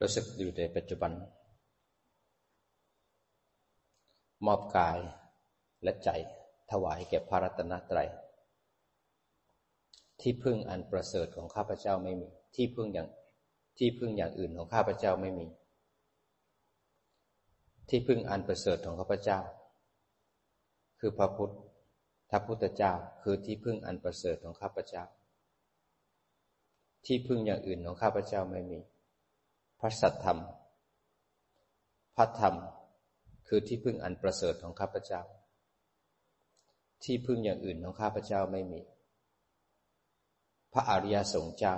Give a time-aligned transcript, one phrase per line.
[0.00, 1.12] รู้สึกอยู่ในปัจจุบัน
[4.46, 4.98] มอบกาย
[5.82, 6.10] และใจ
[6.70, 8.08] ถวายแก่พระรัตนตรัย
[10.20, 13.08] ที่พึ่งอันประเสริฐของข้าพเจ้าไม่มี ที่พึ่งอย่าง
[13.78, 15.46] ที่พึ่งอย่างอื่นของข้าพเจ้าไม่มี
[17.88, 19.40] ที่พึ่งอันประเสริฐของข้าพเจ้า
[21.00, 21.54] คือพระพุทธ
[22.30, 25.04] พระพุทธเจ้าคือที่พึ่งอันประเสริฐของข้าพเจ้า
[27.06, 28.80] ที่พึ่งอย่างอื่นของข้าพเจ้าไม่มี
[29.80, 30.38] พระสัทธรรม
[32.16, 32.54] พระธรรม
[33.48, 35.22] คือที่พึ่งอันประเสริฐของข้าพเจ้า
[37.04, 38.80] ที่พึ่งอย่างอื่นของข้าพเจ้าไม่มี
[40.72, 41.76] พระอริยสงฆ์เจ้า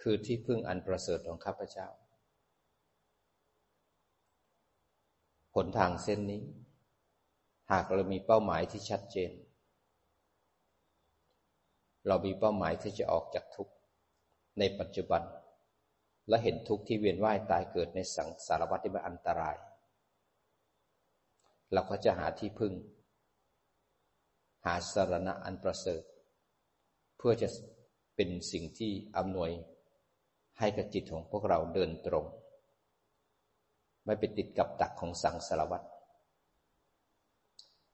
[0.00, 1.88] คือที่พึ่งอันประเสริฐของข้าพเจ้า
[5.54, 6.42] ผลทางเส้นนี้
[7.72, 9.32] หากเรามีเป้าหมายที่ชัดเจน
[12.06, 13.72] เรามีเป้าหมายที่จะออกจากทุกข์
[14.58, 15.22] ในปัจจุบัน
[16.28, 19.56] และเห็นทุกข์ที่เวียนว่ายตายเกิดในสังสารวัฏที่มันอันตราย
[21.72, 22.72] เราก็จะหาที่พึ่ง
[24.64, 26.02] หาสารณะอันประเสริฐ
[27.18, 27.48] เพื่อจะ
[28.16, 29.50] เป็นสิ่งที่อำนวย
[30.58, 32.24] ให้กับจิตของพวกเราเดินตรง
[34.04, 35.82] ไม่ไปติดกับดักของสังสารวัฏ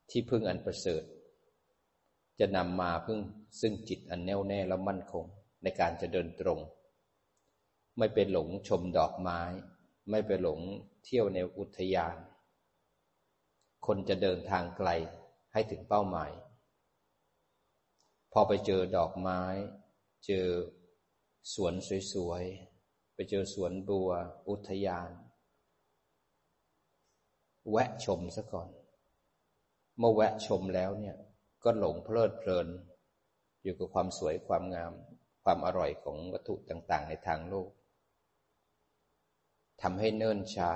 [0.09, 1.03] ที่พึ่งอันประเสริฐ
[2.39, 3.19] จะนำมาพึ่ง
[3.61, 5.25] ซึ่งจิตอันแน่วแน่และมั่นคง
[5.63, 6.59] ในการจะเดินตรง
[7.97, 9.41] ไม่ไปหลงชมดอกไม้
[10.09, 10.59] ไม่ไปหลง
[11.03, 12.17] เที่ยวในอุทยาน
[13.85, 14.89] คนจะเดินทางไกล
[15.53, 16.31] ให้ถึงเป้าหมาย
[18.33, 19.41] พอไปเจอดอกไม้
[20.25, 20.47] เจอ
[21.53, 21.73] สวน
[22.13, 24.11] สวยๆ ไปเจอสวนบัว
[24.49, 25.11] อุทยาน
[27.71, 28.69] แวะชมซะก่อน
[29.99, 31.17] เมื่อแวะชมแล้วเนี่ย
[31.63, 32.67] ก็หลงเพลิดเพลิน
[33.63, 34.93] อยู่กับความสวยความงาม
[35.43, 37.69] ความอร่อยของวัตถุต่างๆ ในทางโลก
[39.81, 40.71] ทำให้เนิ่นช้า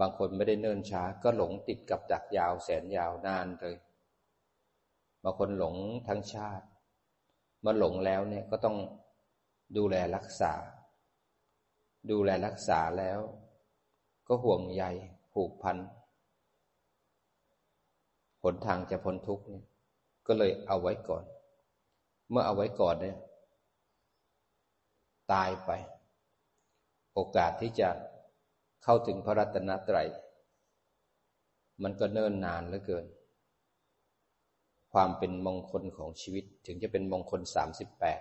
[0.00, 3.76] บางคนไม่ได้เนิ่นช้า ก็หลงติดกับดักยาวแสนยาวนานเลย
[5.22, 5.76] บางคนหลง
[6.08, 6.66] ทั้งชาติ
[7.64, 8.76] มื่อหลงแล้วเนี่ยก็ต้อง
[9.76, 10.52] ดูแลรักษา
[12.10, 13.20] ดูแลรักษาแล้ว
[14.28, 14.84] ก็ห่วงใย
[15.32, 15.76] ผูกพัน
[18.42, 19.64] หนทางจะพ้นทุกข์เนี่ย
[20.26, 21.24] ก็เลยเอาไว้ก่อน
[22.30, 23.16] เมื่อเอาไว้ก่อนเนี่ย
[25.32, 25.70] ตายไป
[27.20, 27.88] โอกาสที่จะ
[28.84, 30.08] เข้าถึงพระรัตนตรัย
[31.82, 33.06] มันก็เนิ่นนานเหลือเกิน
[34.92, 38.20] ความเป็นมงคลของชีวิตถึงจะเป็นมงคลสามสิบแปด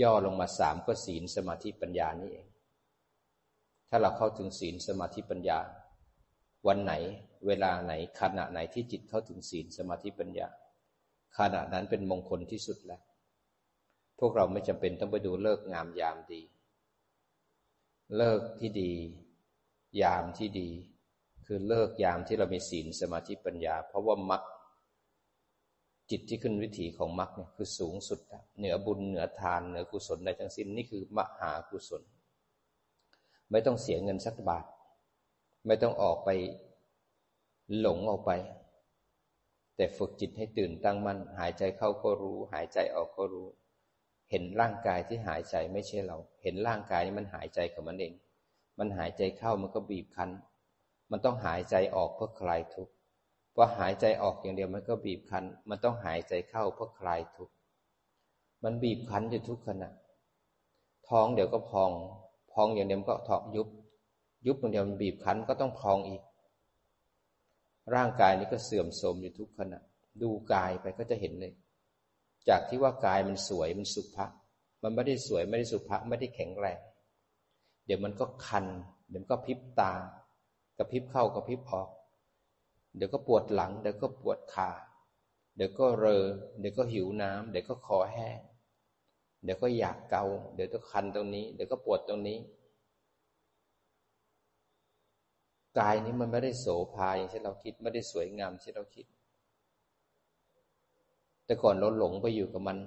[0.00, 2.46] ย่อลงมาสามก็ศีลสมาธิปัญญานี่เอง
[3.88, 5.58] ถ้าเราเข้าถึงศีลสมาธิปัญญา
[6.66, 6.92] วันไหน
[7.46, 10.48] เวลาไหนขณะไหนที่จิตเข้าถึงศีลสมาธิปัญญา
[11.38, 13.02] ขณะนั้นเป็นมงคลที่สุดแล้ว
[14.18, 16.42] พวกเราไม่จำเป็นต้องไปดูเลิกงามยามดี
[18.16, 18.92] เลิกที่ดี
[20.02, 20.68] ยามที่ดี
[21.46, 24.42] คือเลิกยามที่เรามีศีลสมาธิปัญญา เพราะว่ามัก
[26.10, 28.20] จิตที่ขึ้นวิถีของมรรคเนี่ยคือสูงสุด
[28.58, 32.02] เหนือบุญเหนือทานเหนือกุศลในทั้งสิ้นนี่คือมหากุศล
[33.50, 34.64] ไม่ต้องเสียเงินสักบาท
[35.66, 36.30] ไม่ต้องออกไป
[37.80, 38.30] หลงออกไป
[39.76, 43.48] แต่ฝึกจิตให้ตื่นตั้งมัน่นหายใจเข้าก็รู้ หายใจออกก็รู้
[44.30, 48.12] เห็นร่างกายที่หายใจไม่ใช่เรา เห็นร่างกายนี้มันหายใจของมันเอง
[48.78, 50.30] มันหายใจเข้ามันก็บีบคั้น
[51.10, 52.92] มันต้องหายใจออกเพื่อคลายทุกข์
[53.54, 57.54] พอหายใจออกอย่างเดียวมันก็บีบคั้น มันต้องหายใจเข้าเพื่อคลายทุกข์
[58.64, 59.90] มันบีบคั้นอยู่ทุกขณะ
[61.08, 61.90] ท้องเดี๋ยวก็พอง
[62.52, 63.68] พองอย่างเดียวก็ท้องยุบ
[64.46, 66.22] ยุบตรงเดียวมันบีบคั้นก็ต้องพองอีก
[67.94, 69.80] ร่างกายนี้ก็เสื่อมโทรมอยู่ทุกขณะ
[70.22, 71.52] ดูกายไปก็จะเห็นเลย
[72.48, 74.32] จากที่ว่ากายมันสวยมันสุภาพ
[74.82, 76.80] มันไม่ได้สวยไม่ได้สุภาพไม่ได้แข็งแรง
[77.86, 78.66] เดี๋ยวมันก็คัน
[79.10, 79.92] เดี๋ยวก็พิบตา
[80.78, 81.88] กระพริบเข้ากระพริบออก
[82.96, 84.70] เดี๋ยวก็ปวดหลัง เดี๋ยวก็ปวดขา
[85.56, 86.24] เดี๋ยวก็เรอ
[86.58, 88.38] เดี๋ยวก็หิวน้ำเดี๋ยวก็คอแห้ง
[89.44, 90.24] เดี๋ยวก็อยากเกา
[90.54, 92.38] เดี๋ยวก็คันตรงนี้ เดี๋ยวก็ปวดตรงนี้
[95.78, 99.06] กายนี้มันไม่ได้โสภาอย่างที่เราคิดไม่ได้สวยงามที่เราคิด
[101.48, 102.78] แต่ก่อนเราหลงไปอยู่กับมัน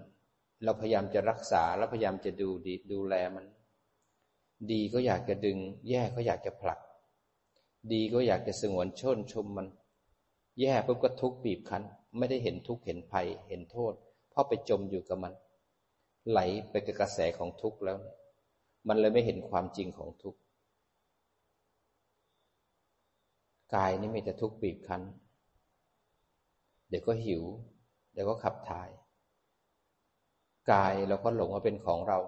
[0.64, 3.46] เราพยายามจะรักษาแล้วพยายามจะดูดีดูแลมัน
[4.72, 5.58] ดีก็อยากจะดึง
[5.90, 6.80] แย่ก็อยากจะผลัก
[7.92, 9.68] ดีก็อยากจะสงวนชนชมมัน
[10.62, 11.84] แย่ปุ๊บก็ทุกข์บีบคั้น
[12.18, 13.94] ไม่ได้เห็นทุกข์เห็นภัยเห็นโทษ
[14.30, 15.34] เพราะไปจมอยู่กับมัน
[16.30, 17.98] ไหลไปกับกระแสของทุกข์แล้ว
[18.88, 20.40] มันเลยไม่เห็นความจริงของทุกข์
[23.76, 25.02] กายนี่มีแต่ทุกข์บีบคั้น
[26.90, 27.44] เดี๋ยวก็หิว
[28.14, 28.90] เดี๋ยวก็ขับถ่าย
[30.72, 32.20] กายเราก็หลงว่าเป็นของเรา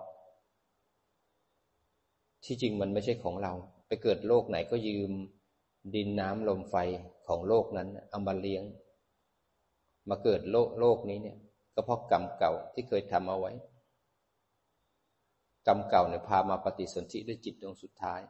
[2.45, 3.53] ที่จริงมันไม่ใช่ของเรา
[3.87, 5.11] ไปเกิดโลกไหนก็ยืม
[5.95, 6.75] ดินน้ำลมไฟ
[7.27, 8.63] ของโลกนั้นเอามาเลี้ยง
[10.09, 11.37] มาเกิดโลกโลกนี้เนี่ย
[11.73, 13.51] ก็เพราะกรรมเก่าที่เคยทำเอาไว้
[15.67, 18.21] กรรมเก่าเนี่ยพามาปฏิสนธิด้วยจิตดวงสุดท้าย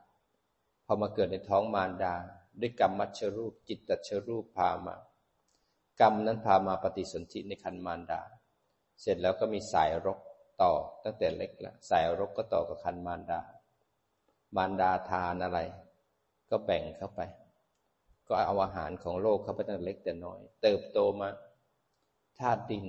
[0.86, 2.16] พอมาเกิดในท้องมารดา
[2.60, 4.96] ด้วยกรรมมัชรูป จิตตัชรูปพามา
[6.00, 8.22] กรรมนั้นพามาปฏิสนธิในคันมารดา
[9.02, 10.20] เสร็จแล้วก็มีสายรก
[10.62, 10.74] ต่อ
[11.04, 13.40] ตั้งแต่เล็กล้วสายรกก็ต่อกับคันมารดา
[14.56, 15.60] มารดาทานอะไร
[16.50, 17.22] ก็แบ่งเข้าไป
[18.28, 21.30] ก็เอาอาหารของโลกเข้าไปตั้งเล็กแต่น้อย เติบโตมา
[22.40, 22.86] ธาตุดิน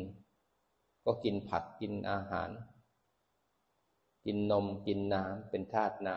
[1.04, 2.50] ก็กินผักกินอาหาร
[4.24, 6.16] กินนมกินน้ำเป็นธาตุน้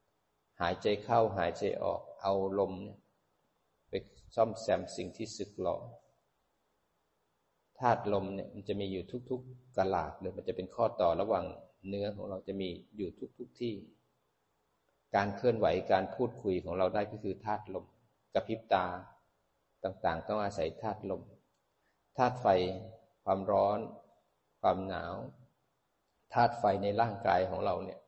[0.00, 2.98] ำหายใจเข้าหายใจออกเอาลมเนี่ย
[3.88, 3.92] ไป
[4.34, 5.76] ซ่อมแซมสิ่งที่สึกหรอ
[7.80, 11.44] ธาตุลมเนี่ยมันจะมีอยู่ทุก ๆกะลาดเลยมันจะเป็นข้อต่อระหว่าง
[11.88, 13.74] เนื้อของเราจะมีอยู่ทุกๆที่
[15.16, 17.84] การเคลื่อนไหวการพูดคุยของเราได้ก็คือธาตุลม
[18.34, 18.86] กระพริบตา
[19.84, 21.22] ต่างๆ ต้องอาศัยธาตุลม
[22.16, 22.46] ธาตุไฟ
[23.24, 23.78] ความร้อน
[24.60, 25.14] ความหนาว
[26.34, 28.00] ธาตุไฟในร่างกายของเราเนี่ย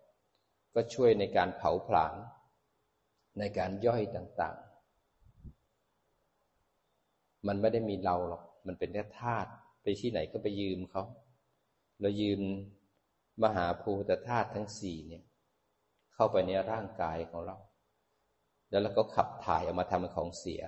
[0.75, 2.15] ก็ช่วยในการเผาผลาญ
[3.39, 9.51] ในการย่อยต่างๆ มันไม่ได้มีเราหรอก มันเป็นแค่ธาตุ
[9.83, 11.05] ไปที่ไหนก็ไปยืมเขา
[12.01, 12.41] เรายืม
[13.43, 15.25] มหาภูตธาตุทั้งสี่เนี่ย
[16.15, 17.57] เข้าไปในร่างกายของเรา
[18.71, 20.63] แล้วเราก็ขับถ่ายออกมาทำเป็นของเสีย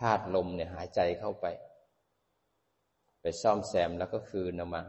[0.00, 1.46] ธาตุลมเนี่ยหายใจเข้าไป
[3.20, 4.82] ไปซ่อมแซมแล้วก็คืนออกมา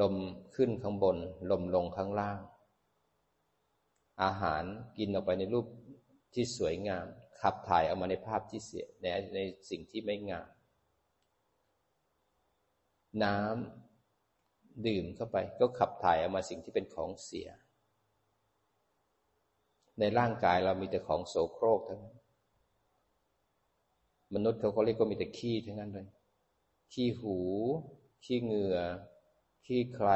[0.00, 0.14] ลม
[0.54, 1.16] ขึ้นข้างบน
[1.50, 2.40] ลมลงข้างล่าง
[4.22, 4.64] อาหาร
[4.98, 5.66] กินออกไปในรูป
[6.34, 7.06] ที่สวยงาม
[7.40, 9.38] ขับถ่ายออกมาในภาพที่เสียในใน
[9.70, 10.46] สิ่งที่ไม่งาม
[13.24, 17.48] น้ำดื่มเข้าไป ก็ขับถ่ายออกมาสิ่งที่เป็นของเสีย
[19.98, 22.16] ในร่างกายเรามีแต่ของโสโครกทั้งนั้น
[24.34, 26.08] มนุษย์เขาก็เรียกว่ามีแต่ขี้ทั้งนั้นเลย
[26.92, 27.38] ขี้หู
[28.24, 28.78] ขี้เหงื่อ
[29.64, 30.08] ขี้ใคร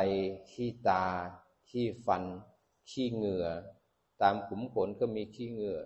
[0.50, 1.04] ขี้ตา
[1.70, 2.24] ขี้ฟัน
[2.90, 3.46] ขี้เหงื่อ
[4.22, 5.80] ตามขุมขนก็มีขี้เหงื่อ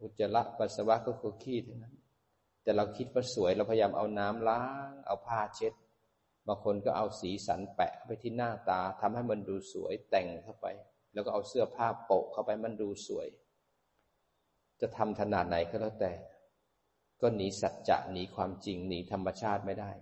[0.00, 1.94] อุจจาระปัสสาวะก็คือขี้ทั้งนั้น
[2.68, 5.72] แต่เราคิดว่าสวยเราพยายามเอาน้ำล้าง เอาผ้าเช็ด
[6.46, 10.66] บางคนก็เอาสีสันแปะไปที่หน้าตาทำให้มันดูสวยแต่งเข้าไป
[11.12, 13.28] แล้วก็เอาเสื้อผ้าโปะเข้าไปมันดูสวย
[14.80, 16.12] จะทำขนาดไหนก็แล้วแต่
[17.20, 19.92] ก็หนีสัจจะหนีความจริงหนีธรรมชาติไม่ได้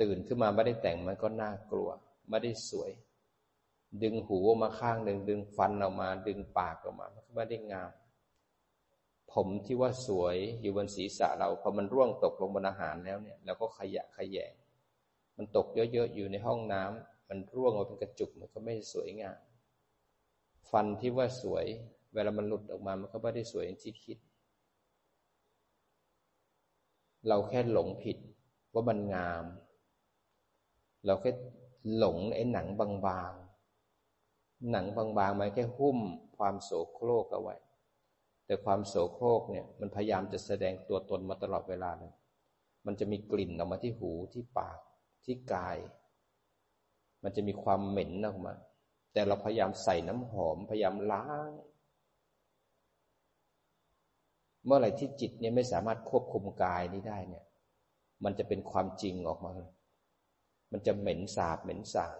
[0.00, 1.90] ตื่นขึ้นมาไม่ได้แต่งมันก็น่ากลัว
[2.30, 2.90] ไม่ได้สวย
[4.02, 7.90] ดึงหูออกมาข้างหนึ่งดึงฟันออกมา ดึงปากออกมามันก็ไม่ได้งาม
[9.34, 14.52] ผมที่ว่าสวยอยู่บนศีรษะเราพอมันร่วงตกลงบนอาหารแล้วเนี่ยเราก็ขยะขยง
[15.36, 19.38] มันตกเยอะๆอยู่ในห้องน้ำมันร่วงออกเป็นกระจุกมันก็ไม่สวยงาม
[20.70, 21.66] ฟันที่ว่าสวย
[22.14, 24.18] เวลามันหลุดออกมามันก็ไม่ได้สวยอย่างที่คิด
[27.28, 28.18] เราแค่หลงผิด
[28.72, 29.44] ว่ามันงาม
[31.06, 31.30] เราแค่
[31.96, 35.98] หลงไอ้หนังบางๆหนังบางๆมันแค่หุ้ม
[36.36, 37.56] ความโสโครกเอาไว้
[38.50, 42.12] แต่ความโสโครกเนี่ยมันพยายามจะแสดงตัวตนมาตลอดเวลาเลย
[42.86, 44.78] มันจะมีกลิ่นออกมาที่หูที่ปาก
[45.24, 45.76] ที่กาย
[47.22, 48.54] มันจะมีความเหม็นออกมา
[49.12, 51.50] แต่เราพยายามใส่น้ำหอม พยายามล้าง
[54.64, 57.44] เมื่อไหร่ที่จิตเนี่ยไม่สามารถควบคุมกายนี้ได้เนี่ย
[58.24, 59.50] มันจะเป็นความจริงออกมา
[60.72, 62.16] มันจะเหม็นสาบเหม็นสาง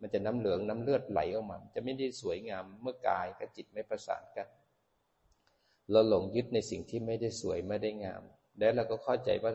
[0.00, 4.48] มันจะน้ำเหลืองน้ำเลือดไหลออกมา จะไม่ได้สวยงามเมื่อกายกับจิตไม่ประสานกัน
[5.90, 8.22] เราหลงยึดในสิ่งที่ไม่ได้สวยไม่ได้งาม
[8.58, 9.52] แล้วเราก็เข้าใจว่า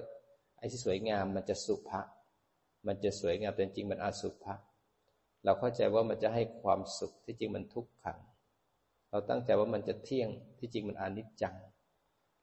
[0.58, 2.02] ไอ้ที่สวยงามมันจะสุภะ
[2.88, 4.56] มันจะสวยงามแต่จริงมันอสุภะ
[5.44, 8.20] เราเข้าใจว่ามันจะให้ความสุขที่จริงมันทุกขัง
[9.10, 11.56] เราตั้งใจว่ามันจะเที่ยงที่จริงมันอนิจจัง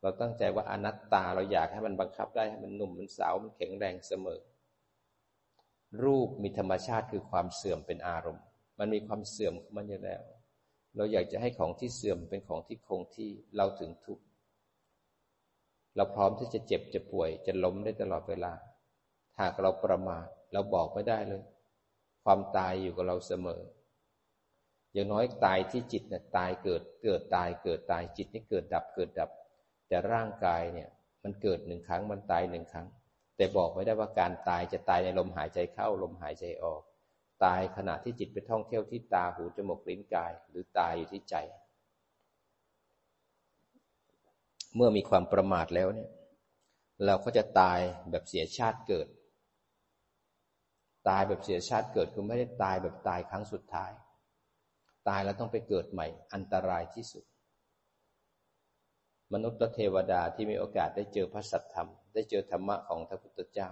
[0.00, 4.40] เราตั้งใจว่าอนัตตาเราอยากให้มันบังคับได้ให้มันหนุ่มมันสาวมันแข็งแรงเสมอ
[6.02, 8.44] รูปมีธรรมชาติคือความเสื่อมเป็นอารมณ์
[8.78, 10.22] มันมีความเสื่อมมันอยู่แล้ว
[10.96, 14.25] เราอยากจะให้ของที่เสื่อมเป็นของที่คงที่เราถึงทุกข์
[15.96, 18.52] เราพร้อมที่จะเจ็บจะป่วย จะล้มได้ตลอดเวลา
[19.40, 21.42] หากเราประมาทเราบอกไม่ได้เลย
[22.25, 23.62] ความตายอยู่กับเราเสมอ
[24.92, 29.30] อย่างน้อยตายที่จิตเนี่ยตายเกิดเกิดตายเกิดตายจิตนี่เกิดดับเกิดดับ
[29.88, 30.88] แต่ร่างกายเนี่ย
[31.22, 32.87] มันเกิดหนึ่งครั้งมันตายหนึ่งครั้ง
[33.37, 36.82] แต่บอกไม่ได้ว่าการตายจะตายในลมหายใจเข้าลมหายใจออก
[37.44, 41.37] ตายขณะที่จิตไปท่องเที่ยวที่ตาหูจมูกลิ้นกาย หรือตายอยู่ที่ใจ
[44.75, 46.11] เมื่อมีความประมาทแล้วเนี่ย
[47.04, 47.78] เราก็จะตาย
[48.11, 49.08] แบบเสียชาติเกิด
[51.08, 53.90] ตายแบบเสียชาติเกิดคือไม่ได้ตายแบบตายครั้งสุดท้าย
[55.08, 57.25] ตายแล้วต้องไปเกิดใหม่ อันตรายที่สุด
[59.32, 63.70] มนุษย์และเทวดาที่มีโอกาสได้เจอพระสัทธรรม ได้เจอธรรมะของพระพุทธเจ้า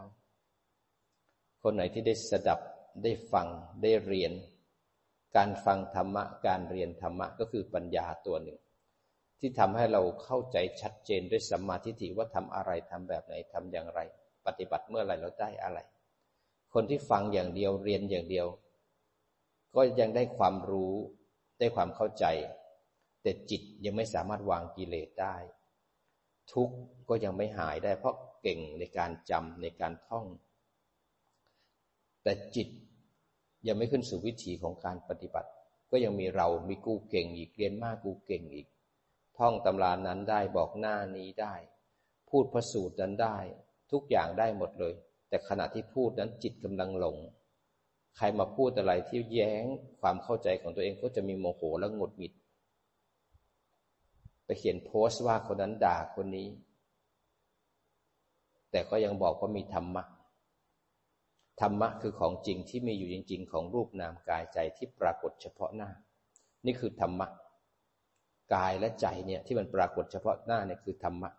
[1.62, 2.60] คนไหนที่ได้สดับ
[3.02, 3.48] ได้ฟัง
[3.82, 4.32] ได้เรียน
[5.36, 8.58] การฟังธรรมะ การเรียนธรรมะก็คือปัญญาตัวหนึ่ง
[9.40, 14.00] ที่ทำให้เราเข้าใจชัดเจนด้วยสัมมาทิฏฐิว่าทำอะไรทำแบบไหนทำอย่างไร
[14.46, 15.78] ปฏิบัติเมื่อไรเราได้อะไร
[16.74, 18.46] คนที่ฟังอย่างเดียวเรียนอย่างเดียว
[19.74, 20.94] ก็ยังได้ความรู้
[21.58, 22.24] ได้ความเข้าใจ
[23.22, 25.36] แต่จิตยังไม่สามารถวางกิเลสได้
[26.52, 26.76] ทุกข์
[27.08, 30.26] ก็ยังไม่หายได้เพราะเก่งในการจำในการท่อง
[32.22, 32.68] แต่จิต
[33.66, 35.50] ยังไม่ขึ้นสู่วิถีของการปฏิบัติ
[35.90, 38.66] ก็ยังมีเรา มีกูเก่งอีก เรียนมากกูเก่งอีก
[39.38, 41.54] ท่องตำรานั้นได้บอกหน้านี้ได้
[42.30, 43.38] พูดพระสูตรนั้นได้
[43.92, 44.94] ทุกอย่างได้หมดเลย
[45.28, 47.16] แต่ขณะที่พูดนั้นจิตกำลังหลง
[48.16, 49.64] ใครมาพูดอะไรที่แย้ง
[50.00, 52.32] ความเข้าใจของตัวเองก็จะมีโมโหและหงุดหงิด
[54.44, 56.48] ไปเขียนโพสต์ว่าคนนั้นด่าคนนี้
[58.70, 60.04] แต่ก็ยังบอกว่ามีธรรมะ
[61.60, 65.90] ธรรมะคือของจริงที่มีอยู่จริง ๆ ของรูปนามกายใจที่ปรากฏเฉพาะหน้า
[66.66, 67.26] นี่คือธรรมะ
[68.54, 71.30] กายและใจเนี่ยที่มันปรากฏเฉพาะหน้าเนี่ยคือธรรมะ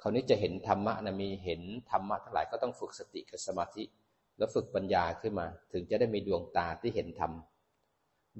[0.00, 3.84] คราวนี้จะเห็นธรรมะนะมีเห็นธรรมะทั้งหลายก็ต้องฝึกสติกับสมาธิ
[4.38, 7.32] แล้วฝึกปัญญาขึ้นมา ถึงจะได้มีดวงตาที่เห็นธรรม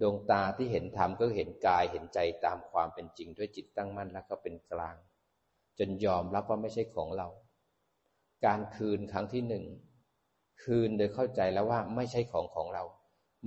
[0.01, 4.97] ดวงตาที่เห็นธรรมก็เห็นกายเห็นใจตามความเป็นจริงด้วยจิตตั้งมั่นแล้วก็เป็นกลาง
[5.79, 7.29] จนยอมรับว่าไม่ใช่ของเรา
[8.47, 9.65] การคืนครั้งที่หนึ่ง
[10.63, 12.85] คืนโดยเข้าใจแล้วว่าไม่ใช่ของของเรา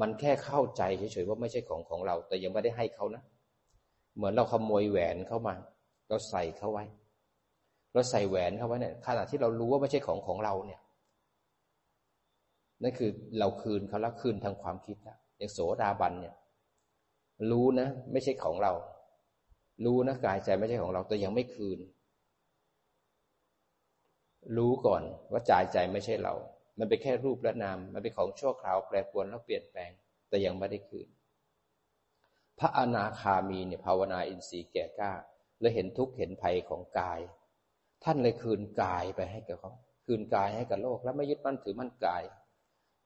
[0.01, 3.23] มันแค่เข้าใจเฉยๆว่าไม่ใช่ของของเรา แต่ยังไม่ได้ให้เขานะ
[4.15, 5.55] เหมือนเราขโมยแหวนเข้ามา
[6.09, 6.85] เราใส่เขาไว้
[7.93, 10.81] เราใส่แหวนเข้าไว้เนี่ยขณะที่เรารู้ว่าไม่ใช่ของของเราเนี่ย
[12.83, 13.09] นั่นคือ
[13.39, 16.35] เราคืนเขาแล้วคืนทางความคิดแล้วอย่างโสดาบันเนี่ย
[17.51, 18.73] รู้นะ ไม่ใช่ของเรา
[19.85, 21.79] รู้นะกายใจไม่ใช่ของเราแต่ยังไม่คืน
[24.57, 26.33] รู้ก่อนว่าใจใจไม่ใช่เรา
[26.79, 29.91] มันเป็นแค่รูปและนาม มันเป็นของชั่วคราวแปรปรวนแล้วเปลี่ยนแปลง
[30.29, 31.07] แต่ยังไม่ได้คืน
[32.59, 35.13] พระอนาคามีเนี่ยภาวนาอินทรีย์แก่กล้า
[35.59, 37.19] เลยเห็นทุกข์เห็นภัยของกาย
[38.03, 39.71] ท่านเลยคืนกายไปให้กับเขา
[40.05, 42.23] คืนกายให้กับโลก แล้วไม่ยึดมั่นถือมั่นกาย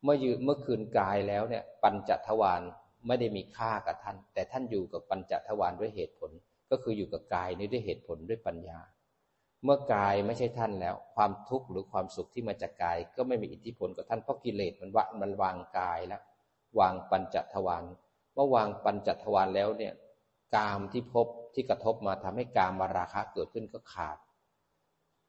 [0.03, 2.61] เมื่อยืเมื่อคืนกายแล้วเนี่ย ปัญจทวาร
[3.07, 6.31] ไม่ได้มีค่ากับท่าน แต่ท่านอยู่กับปัญจทวารด้วยเหตุผล
[6.71, 8.79] ก็คืออยู่กับกายนี้ด้วยเหตุผลด้วยปัญญา
[9.63, 16.21] เมื่อกายไม่ใช่ท่านแล้ว ความทุกข์หรือความสุขที่มาจากกาย ก็ไม่มีอิทธิพลกับท่านเพราะกิเลสมันวะมันวางกายแล้ว
[16.79, 17.83] วางปัญจทวาร
[18.33, 19.93] เมื่อวางปัญจทวารแล้วเนี่ย
[20.55, 24.17] กามที่พบที่กระทบมาทำให้กามมาราคะเกิดขึ้นก็ขาด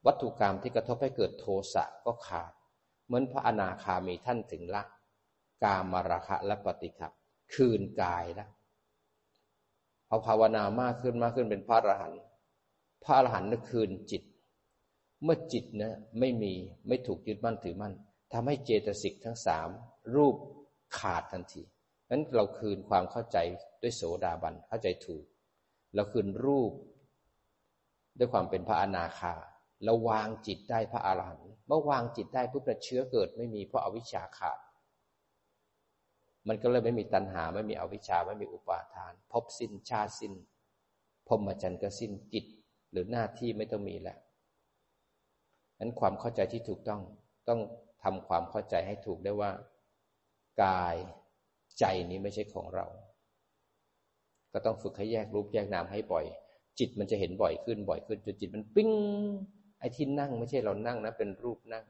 [0.07, 2.53] วัตถุกรรมที่กระทบให้เกิดโทสะก็ขาด
[3.07, 4.83] เหมือนพระอนาคามีท่านถึงละ
[5.65, 7.09] กามาราคะและปฏิฆะ
[7.55, 8.51] คืนกายแล้ว
[10.09, 12.21] พอภาวนามากขึ้นมากขึ้นเป็นพระอรหันต์
[13.05, 14.23] พระอรหันต์นั่นคืนจิต
[15.25, 16.53] เมื่อจิตนะไม่มี
[16.89, 17.95] ไม่ถูกยึดมั่นถือมั่น
[18.33, 19.69] ทำให้เจตสิกทั้งสาม
[20.15, 20.37] รูป
[20.99, 21.63] ขาดทันที
[22.11, 23.39] นั้นเราคืนความเข้าใจ
[23.83, 25.25] ด้วยโสดาบันเข้าใจถูก
[25.95, 26.73] เราคืนรูป
[28.19, 29.35] ด้วยความเป็นพระอนาคา
[29.85, 34.59] เราวางจิตได้พระอาหารหันต์เมื่อวางจิตได้ปุ๊บเชื้อเกิดไม่มีเพราะอาวิชชาขาด
[36.49, 40.33] มันก็เลยไม่มีตัณหาไม่มีอวิชชาไม่มีอุปาทาน พบสิ้นชาสิ้น
[41.27, 42.45] พรมจันทร์ก็สิ้นจิต
[42.93, 44.19] หรือหน้าที่ไม่ต้องมีแล้ว
[45.79, 47.01] นั้นความเข้าใจที่ถูกต้อง
[47.49, 47.61] ต้อง
[48.05, 49.51] ทำความเข้าใจให้ถูกได้ว่า
[50.63, 50.97] กาย
[51.79, 52.87] ใจนี้ไม่ใช่ของเรา
[54.53, 56.25] ก็ต้องฝึกให้แยกรูปแยกนามให้บ่อย
[56.79, 58.91] จิตมันจะเห็นบ่อยขึ้นบ่อยขึ้นจนจิตมันปิ้ง
[59.79, 61.85] ไอ้ที่นั่งไม่ใช่เรานั่งนะเป็นรูปนั่ง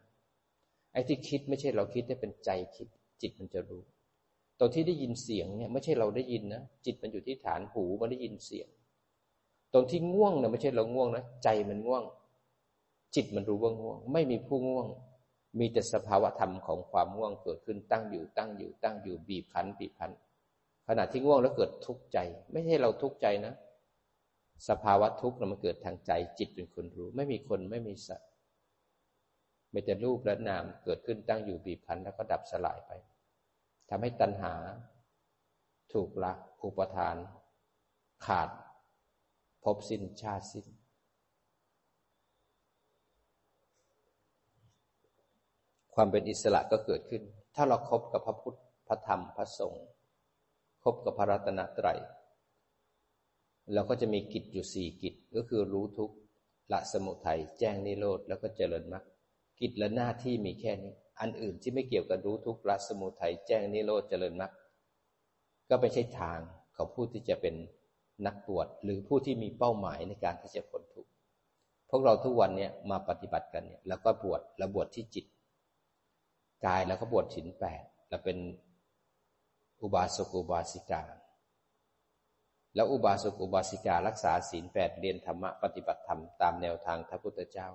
[0.93, 2.89] ไอ้ที่คิดไม่ใช่เราคิดแต่เป็นใจคิด
[3.23, 3.83] จิตมันจะรู้
[4.61, 8.69] ตอนที่ได้ยินเสียงเนี่ยไม่ใช่เราได้ยินนะจิตมันอยู่ที่ฐานหูมันได้ยินเสียง
[9.73, 12.05] ตรงที่ง่วงเนี่ยไม่ใช่เราง่วงนะใจมันง่วง
[13.15, 14.87] จิตมันรู้ว่าง่วง ไม่มีผู้ง่วง
[15.59, 20.13] มีแต่สภาวะธรรมของความง่วงเกิดขึ้นตั้งอยู่ตั้งอยู่ตั้งอยู่บีบคั้นบีบคั้น
[20.89, 22.19] ขณะที่ง่วงแล้วเกิดทุกข์ใจ
[22.53, 23.55] ไม่ใช่เราทุกข์ใจนะ
[24.69, 28.29] สภาวะทุกข์มันเกิดทางใจ จิตเป็นคนรู้ ไม่มีคนไม่มีสัตว์
[29.71, 32.91] ไม่แต่รูปและนามเกิดขึ้นตั้งอยู่บีบคั้นแล้วก็ดับสลายไป
[33.89, 34.55] ทำให้ตัณหา
[35.93, 36.33] ถูกละ
[36.65, 37.17] อุปทาน
[38.27, 38.49] ขาด
[39.65, 40.67] พบสิ้นชาติสิ้น
[45.95, 47.23] ความเป็นอิสระก็เกิดขึ้น
[47.55, 49.85] ถ้าเราครบกับพระพุทธพระธรรมพระสงฆ์
[50.83, 51.99] คบกับพระรัตนตรัย
[53.73, 56.17] เราก็จะมีกิจอยู่สี่กิจก็คือรู้ทุกข์
[56.73, 59.05] ละสมุทัยแจ้งนิโรธแล้วก็เจริญมรรค
[59.61, 64.53] กิจและหน้าที่มีแค่นี้ อันอื่นที่ไม่เกี่ยวกับรู้ทุกข์ละสมุทัยแจ้งนิโรธเจริญมรรค
[65.69, 66.39] ก็ไม่ใช่ทาง
[66.77, 67.55] ของผู้ที่จะเป็น
[68.27, 71.11] นักบวชหรือผู้ที่มีเป้าหมายในการที่จะพ้นทุกข์
[71.91, 75.25] พวกเราทุกวันเนี่ยมาปฏิบัติกันเนี่ยแล้วก็บวชแล้วบวชที่จิต
[76.67, 78.39] กายแล้วก็บวชฉินแปดแล้วเป็น
[79.83, 81.03] อุบาสกอุบาสิกา
[82.75, 87.69] แล้วอุบาสกอุบาสิกา รักษาศีลแปดเรียนธรรมะปฏิบัติธรรมตามแนวทางพระพุทธเจ้า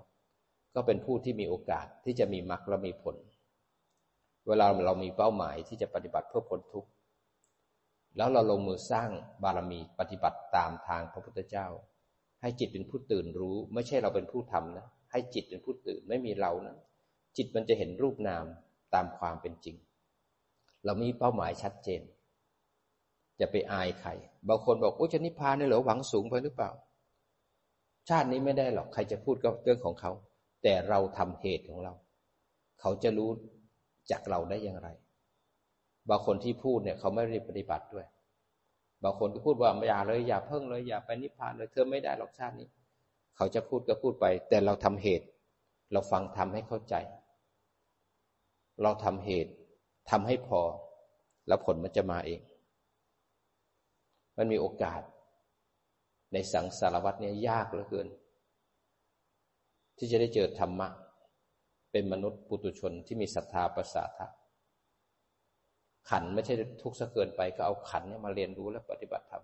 [0.76, 3.16] ก็เป็นผู้ที่มีโอกาสที่จะมีมรรคและมีผล
[4.48, 6.90] เวลาเรามีเป้าหมายที่จะปฏิบัติเพื่อพ้นทุกข์
[8.18, 9.10] แล้วเราลงมือสร้าง
[9.44, 11.68] บารมีปฏิบัติตามทางพระพุทธเจ้า
[12.42, 16.76] ให้จิตเป็นผู้ตื่นรู้ ไม่ใช่เราเป็นผู้ทำนะ ให้จิตเป็นผู้ตื่นไม่มีเรานะ
[17.38, 18.46] จิตมันจะเห็นรูปนาม
[18.94, 19.76] ตามความเป็นจริง
[20.86, 22.02] เรามีเป้าหมายชัดเจน
[23.40, 24.10] จะไปอายใคร
[24.48, 26.72] บางคนบอกโอ้จะนิพพานเนี่ยเหรอหวังสูงไปหรือเปล่า
[28.10, 30.12] ชาตินี้ไม่ได้หรอกใครจะพูดก็เรื่องของเขา
[30.64, 31.94] แต่เราทำเหตุของเรา
[32.80, 33.30] เขาจะรู้
[34.12, 34.88] จากเราได้อย่างไร
[36.10, 38.06] บางคนที่พูดเนี่ยเขาไม่ได้ปฏิบัติด้วย
[39.04, 42.68] บางคนก็พูดว่าอย่าเลยอย่าเพิ่งเลยอย่าไปนิพพานเลยเธอไม่ได้หรอกชาตินี้
[43.36, 45.26] เขาจะพูดก็พูดไป แต่เราทำเหตุ
[45.92, 46.96] เราฟังทำให้เข้าใจ
[48.82, 49.52] เราทำเหตุ
[50.10, 50.62] ทำให้พอ
[51.48, 52.42] แล้วผลมันจะมาเอง
[54.38, 55.02] มันมีโอกาส
[56.34, 58.08] ในสังสารวัตเนี่ยยากเหลือเกิน
[59.98, 60.88] ที่จะได้เจอธรรมะ
[61.92, 64.28] เป็นมนุษย์ปุตุชนที่มีศรัทธาประสาทะ
[66.10, 69.44] ขันไม่ใช่ทุกข์ซะเกินไปก็เอาขันเนี่ยมาเรียนรู้และปฏิบัติธรรม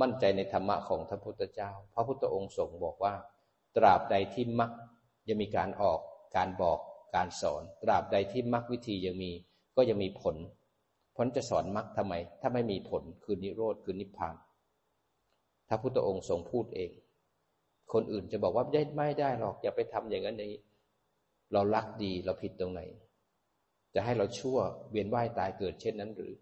[0.00, 3.14] มั่นใจในธรรมะของพระพุทธเจ้า พระพุทธองค์ทรงบอกว่า
[3.76, 4.70] ตราบใดที่มรรค
[5.28, 6.00] ยังมีการออก
[6.36, 6.78] การบอก
[7.14, 9.32] การสอน ตราบใดที่มรรควิธียังมี
[9.76, 10.36] ก็ยังมีผล
[11.12, 14.34] เพราะจะสอนมรรคทำไม ถ้าไม่มีผลคือนิโรธคือนิพพาน
[15.68, 16.90] ถ้าพุทธองค์ทรงพูดเอง
[17.92, 20.62] คนอื่นจะบอกว่าไม่ได้ไม่ได้หรอกอย่าไปทำอย่างนั้นอย่างนี้
[21.52, 22.80] เรารักดีเราผิดตรงไหน
[23.94, 24.58] จะให้เราชั่ว
[24.90, 26.32] เวียนว่ายตายเกิดเช่นนั้นหรือ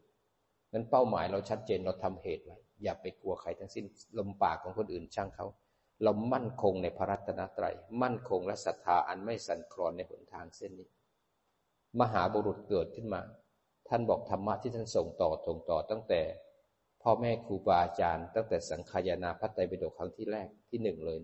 [0.73, 3.85] นั้นเป้าหมายเราชัดเจนเราทำเหตุไว้ อย่าไปกลัวใครทั้งสิ้น
[4.19, 5.47] ลมปากของคนอื่นช่างเขา
[6.03, 10.89] เรามั่นคงในพระรัตนตรัย มั่นคงและศรัทธาอันไม่สั่นคลอนในหนทางเส้นนี้
[12.01, 13.23] มหาบุรุษเกิดขึ้นมา
[13.89, 16.21] ท่านบอกธรรมะที่ท่านส่งต่อตรงต่อตั้งแต่
[17.03, 21.19] พ่อแม่ครูบาอาจารย์ ตั้งแต่สังขยายนาพระไตรปิฎกครั้งที่แรกที่หนึ่งเลย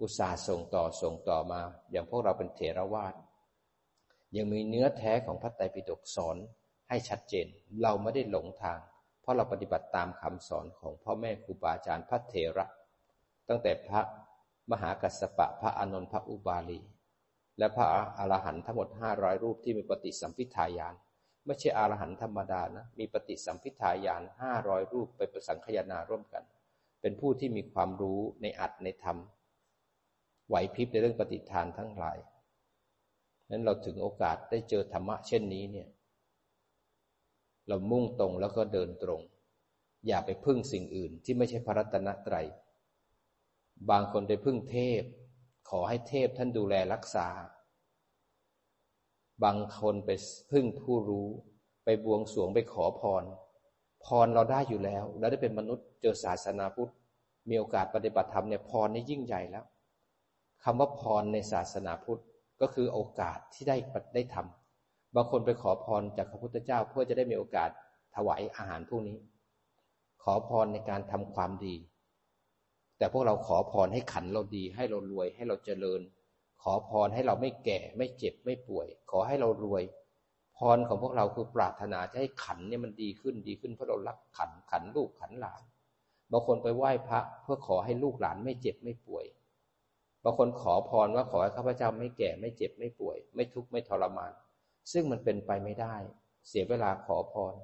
[0.00, 3.14] อุตสาห์ส่งต่อส่งต่อมา อย่างพวกเราเป็นเถรวาท
[4.36, 6.36] ยังมีเนื้อแท้ของพระไตรปิฎกสอน
[6.88, 7.46] ให้ชัดเจน
[7.82, 8.78] เราไม่ได้หลงทาง
[9.20, 12.66] เพราะเราปฏิบัติตามคำสอนของพ่อแม่ครูบาอาจารย์พระเถระ
[13.48, 14.00] ตั้งแต่พระ
[14.70, 16.80] มหากัสสปะพระอานนท์พระอุบาลี
[17.58, 17.86] และพระ
[18.18, 20.94] อรหันต์ทั้งหมดห้าร้อยรูปที่มีปฏิสัมพิทายาน
[21.46, 26.42] ไม่ใช่อรหันต์ธรรมดานะมีปฏิสัมพิทายานห้าร้อยรูปไปประสังขยานาร่วมกัน
[27.00, 29.16] เป็นผู้ที่มีความรู้ในอัตในธรรม
[30.48, 32.18] ไหวพริบในเรื่องปฏิทานทั้งหลาย
[33.50, 35.88] นั้นเราถึงโอกาสได้เจอธรรมะเช่นนี้เนี่ย
[37.68, 39.20] เรามุ่งตรงแล้วก็เดินตรง
[40.06, 42.46] อย่าไปพึ่งสิ่งอื่นที่ไม่ใช่พระรัตนตรัย
[43.90, 45.02] บางคนไปพึ่งเทพ
[45.68, 47.28] ขอให้เทพท่านดูแลรักษา
[49.44, 50.10] บางคนไป
[50.50, 51.28] พึ่งผู้รู้
[51.84, 53.24] ไปบวงสรวงไปขอพร
[54.04, 56.92] พรเราได้อยู่แล้ว เราได้เป็นมนุษย์เจอศาสนาพุทธ
[57.48, 59.64] มีโอกาสปฏิบัติธรรมเนี่ยพรนี่ยิ่งใหญ่แล้ว
[60.64, 62.22] คำว่าพรในศาสนาพุทธ
[62.60, 63.76] ก็คือโอกาสที่ได้
[64.14, 67.70] ได้ทำบางคนไปขอพรจากพระพุทธเจ้าเพื่อจะได้มีโอกาส
[68.14, 69.18] ถวายอาหารพวกนี้
[70.22, 71.76] ขอพรในการทำความดี
[72.98, 76.00] แต่พวกเราขอพรให้ขันเราดี ให้เรารวยให้เราเจริญ
[76.62, 79.82] ขอพรให้เราไม่แก่ ไม่เจ็บไม่ป่วย ขอให้เรารวย
[80.58, 85.62] พรของพวกเราคือปรารถนาจะให้ขันเนี่ยมันดีขึ้นดีขึ้นเพราะเรารักขันขันลูกขันหลาน
[86.30, 89.24] บางคนไปไหว้พระเพื่อขอให้ลูกหลานไม่เจ็บไม่ป่วย
[90.24, 94.32] บางคนขอพรว่าขอให้ข้าพเจ้าไม่แก่ไม่เจ็บไม่ป่วย ไม่ทุกข์ไม่ทรมาน
[94.92, 95.94] ซึ่งมันเป็นไปไม่ได้
[96.48, 97.54] เสียเวลาขอพร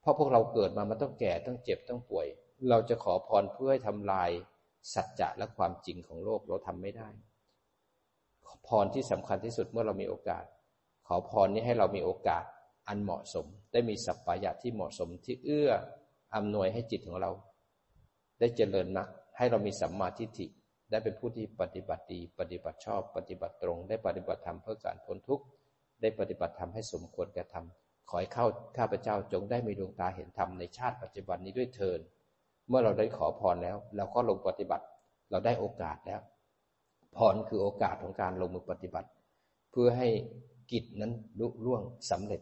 [0.00, 2.26] เพราะพวกเราเกิดมามันต้องแก่ต้องเจ็บต้องป่วย
[2.70, 4.30] เราจะขอพรเพื่อให้ทำลาย
[4.94, 7.08] สัจจะและความจริงของโลกเราทำไม่ได้
[8.68, 10.44] พรที่สำคัญที่สุดเมื่อเรามีโอกาส
[11.06, 12.44] ขอพรนี้ให้เรามีโอกาส
[12.88, 15.70] อันเหมาะสม ได้มีสัพพายะที่เหมาะสมที่เอื้อ
[16.34, 17.30] อำนวยให้จิตของเรา
[18.38, 19.08] ได้เจริญนัก
[19.38, 20.46] ให้เรามีสัมมาทิฏฐิ
[20.90, 25.44] ได้เป็นผู้ที่ปฏิบัติดี ปฏิบัติชอบ ปฏิบัติตรง ได้ปฏิบัติธรรมเพื่อการพ้นทุกข์
[26.00, 27.64] ได้ปฏิบัติธรรมให้สมควรแก่ธรรม
[28.08, 28.46] ขอให้เข้า
[28.76, 32.00] ข้าพเจ้าจงได้มีดวงตาเห็นธรรมในชาติปัจจุบันนี้ด้วยเทิน
[32.68, 34.84] เมื่อเราได้ขอพรแล้ว เราก็ลงปฏิบัติ
[35.30, 36.20] เราได้โอกาสแล้ว
[37.16, 39.08] พรคือโอกาสของการลงมือปฏิบัติ
[39.70, 40.08] เพื่อให้
[40.72, 42.40] กิจนั้นลุล่วงสำเร็จ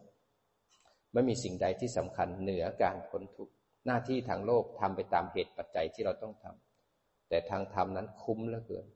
[1.12, 3.52] ไม่มีสิ่งใดที่สำคัญเหนือการพ้นทุกข์
[3.86, 6.65] หน้าที่ทางโลกทำไปตามเหตุปัจจัยที่เราต้องทำ
[7.28, 8.86] แต่ทางธรรมนั้นคุ้มเหลือเกิน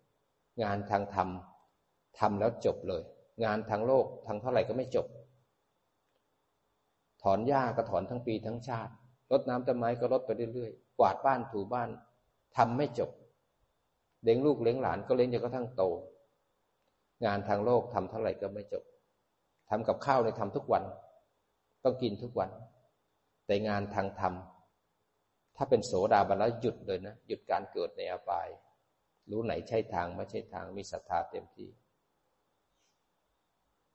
[0.63, 1.29] งานทางธรรม
[2.19, 3.03] ทำแล้วจบเลย
[3.45, 5.07] งานทางโลกทางเท่าไหร่ก็ไม่จบ
[7.23, 8.93] ถอนหญ้าก็ถอนทั้งปีทั้งชาติ
[9.31, 11.89] รดน้ำต้นไม้ก็รดไปเรื่อยๆ กวาดบ้านถูบ้าน
[12.57, 13.11] ทำไม่จบ
[14.23, 15.83] เลี้ยงลูกเลี้ยงหลานก็เลี้ยงจนกระทั่งโต
[17.25, 18.83] งานทางโลกทำเท่าไหร่ก็ไม่จบ
[19.71, 20.83] ทำกับข้าวในทำทุกวัน
[21.85, 22.51] ต้องกินทุกวัน
[23.47, 24.33] แต่งานทางธรรม
[25.57, 28.49] ถ้าเป็นโสดาบันแล้วหยุดเลยนะหยุดการเกิดในอบาย
[29.31, 31.69] รู้ไหนใช่ทางไม่ใช่ทางมีศรัทธาเต็มที่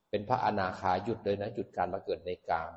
[0.09, 2.71] เป็นพระอนาคาหยุดเลยนะหยุดการมาเกิดในกาม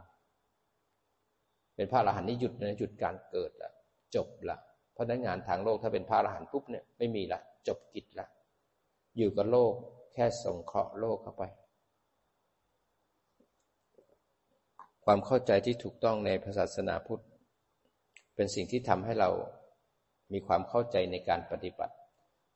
[1.76, 3.70] เป็นพระอรหันต์นี่หยุดนะหยุดการเกิดละ
[4.14, 4.58] จบละ
[4.92, 8.26] เพราะนั้นงานทางโลกถ้าเป็นพระอรหันต์ปุ๊บเนี่ยไม่มีละจบกิจละ
[9.16, 9.72] อยู่กับโลก
[10.14, 11.44] แค่ส่งเคราะห์โลกเข้าไป
[15.04, 17.22] ความเข้าใจที่ถูกต้องในศาสนาพุทธ
[18.40, 19.30] เป็นสิ่งที่ทำให้เรา
[20.32, 21.94] มีความเข้าใจในการปฏิบัติ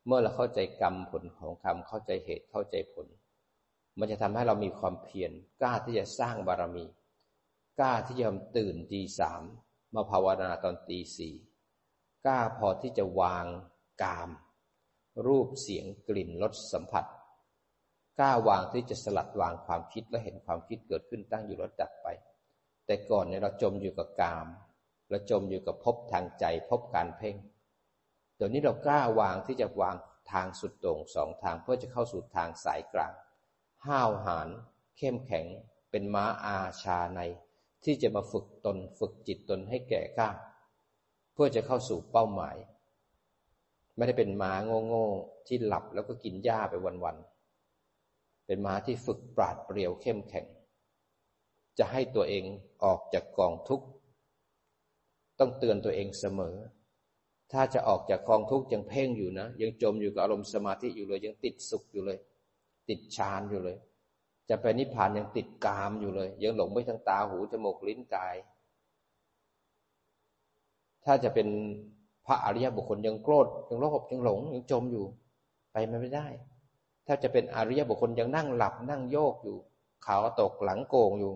[0.07, 3.07] เมื่อเราเข้าใจกรรมผลของกรรมเข้าใจเหตุเข้าใจผล
[3.99, 6.87] มันจะทำให้เรามีความเพียรกล้าที่จะสร้างบารมี
[7.79, 9.42] กล้าที่จะตื่นตีสาม
[9.95, 11.35] มาภาวนาตอนตีสี่
[12.27, 13.47] กล้าพอที่จะวาง
[14.03, 14.31] กาม
[15.27, 17.05] รูปเสียงกลิ่นรสสัมผัส
[18.18, 22.09] กล้าวางที่จะสลัดวางความคิดและเห็นความคิดเกิดขึ้นตั้งอยู่แล้วดับไป
[22.87, 24.49] แต่ก่อนเนี่ยเราจมอยู่กับกาม
[25.12, 27.37] และจมอยู่กับพบทางใจพบการเพ่ง
[28.37, 29.96] เดี๋ยวนี้เรากล้าวางที่จะวาง
[30.33, 33.12] ทางสุดโต่งสองทางเพื่อจะเข้าสู่ทางสายกลาง
[33.87, 34.48] ห้าวหาญ
[34.98, 35.46] เข้มแข็ง
[35.90, 37.20] เป็นม้าอาชาใน
[37.85, 40.31] ที่จะมาฝึกตนฝึกจิตตนให้แก่กล้า
[41.33, 42.57] เพื่อจะเข้าสู่เป้าหมาย
[43.96, 44.53] ไม่ได้เป็นม้า
[44.87, 50.46] โง่ๆที่หลับแล้วก็กินหญ้าไปวันๆเป็นม้าที่ฝึกปราดเปรียวเข้มแข็ง
[51.79, 52.44] จะให้ตัวเอง
[52.85, 53.87] ออกจากกองทุกข์
[55.43, 56.57] ต้องเตือนตัวเองเสมอ
[57.53, 62.19] ถ้าจะออกจากกองทุกข์ยังเพ่งอยู่นะ ยังจมอยู่กับอารมณ์สมาธิอยู่เลย ยังติดสุขอยู่เลย
[62.89, 63.77] ติดฌานอยู่เลย
[64.49, 68.35] จะไปนิพพานยังติดกามอยู่เลย ยังหลงไปทั้งตาหูจมูกลิ้นกาย
[71.05, 71.49] ถ้าจะเป็น
[72.27, 75.05] พระอริยบุคคลยังโกรธยังโลภยังหลงยังจมอยู่
[75.73, 76.27] ไปมันไม่ได้
[77.07, 79.57] ถ้าจะเป็นอริยบุคคลยังนั่งหลับนั่งโยกอยู่
[80.07, 81.35] ขาตกหลังโกงอยู่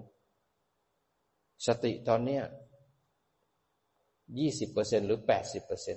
[1.67, 2.43] สติตอนเนี้ย
[4.39, 5.97] ยี่สิบเปอร์เซ็นหรือแปดสิบเปอร์เซ็น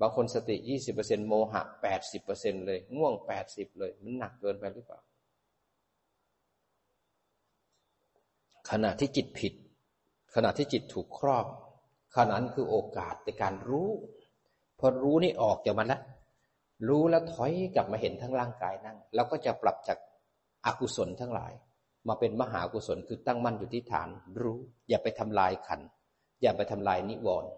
[0.00, 5.00] บางคนสติยี่สิบเปอร์เซ็นโมหะแปดสิบเปอร์เซ็นเลย ง่วงแปดสิบเลย มันหนักเกินไปหรือเปล่า
[8.70, 9.52] ขณะที่จิตผิด
[10.34, 11.46] ขณะที่จิตถูกครอบ
[12.16, 13.88] ขณะนั้นคือโอกาสในการรู้
[14.78, 16.02] พอรู้นี่ออกจากมันแล้ว
[16.88, 19.98] รู้แล้วถอยกลับมาเห็นทั้งร่างกายนั่ง แล้วก็จะปรับจาก
[20.66, 21.52] อากุศลทั้งหลาย
[22.08, 24.08] มาเป็นมหากุศลคือตั้งมั่นอยู่ที่ฐาน
[24.40, 25.80] รู้ อย่าไปทำลายขัน
[26.42, 27.50] อย่าไปทำลายนิวรณ์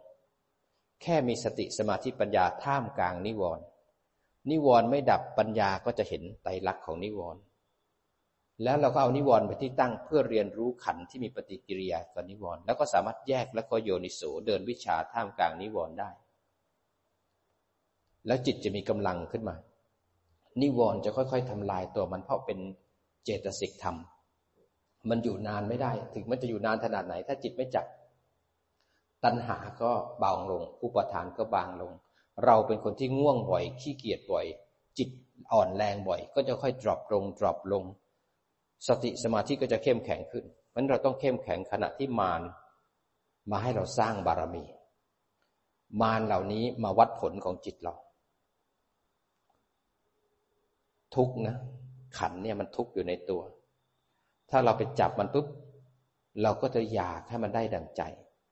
[1.03, 3.65] แค่มีสติสมาธิปัญญาท่ามกลางนิวรณ์
[4.51, 7.41] นิวรณ์ไม่ดับปัญญาก็จะเห็นไตรลักษณ์ของนิวรณ์
[8.63, 16.11] แล้วเราก็เอานิวรณ์ไปที่ตั้งเพื่อเรียนรู้ขันที่มีปฏิกิริยากับนิวรณ์แล้วก็สามารถแยกและก็โยนิโสเดินวิชาท่ามกลางนิวรณ์ได้
[18.27, 19.57] แล้วจิตจะมีกำลังขึ้นมา
[20.63, 22.59] นิวรณ์จะค่อย ๆทำลายตัวมันเพราะเป็น
[23.25, 23.97] เจตสิกธรรม
[25.11, 27.87] มันอยู่นานไม่ได้ ถึงมันจะอยู่นานขนาดไหน ถ้าจิตไม่จับ
[29.25, 31.93] ตัณหาก็เบาลง อุปทานก็บางลง
[32.45, 34.47] เราเป็นคนที่ง่วงบ่อย ขี้เกียจบ่อย
[34.99, 35.09] จิต
[35.53, 37.85] อ่อนแรงบ่อย ก็จะค่อย drop ลง drop ลง
[38.87, 42.43] สติสมาธิก็จะเข้มแข็งขึ้นมันเราต้องเข้มแข็งขณะที่มาร
[43.51, 44.65] มาให้เราสร้างบารมี
[46.01, 47.95] มารเหล่านี้มาวัดผลของจิตเรา
[51.15, 51.57] ทุกข์นะ
[52.19, 53.43] ขันธ์เนี่ยมันทุกข์อยู่ในตัว
[54.51, 55.47] ถ้าเราไปจับมันปุ๊บ
[56.43, 58.03] เราก็จะอยากให้มันได้ดังใจ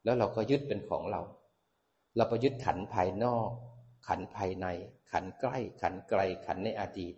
[0.05, 1.23] แล้วเราก็ยึดเป็นของเรา
[2.17, 3.51] เราไปยึดขันภายนอก
[4.09, 4.67] ขันภายใน
[5.13, 7.15] ขันใกล้ ขันไกล ขันในอดีต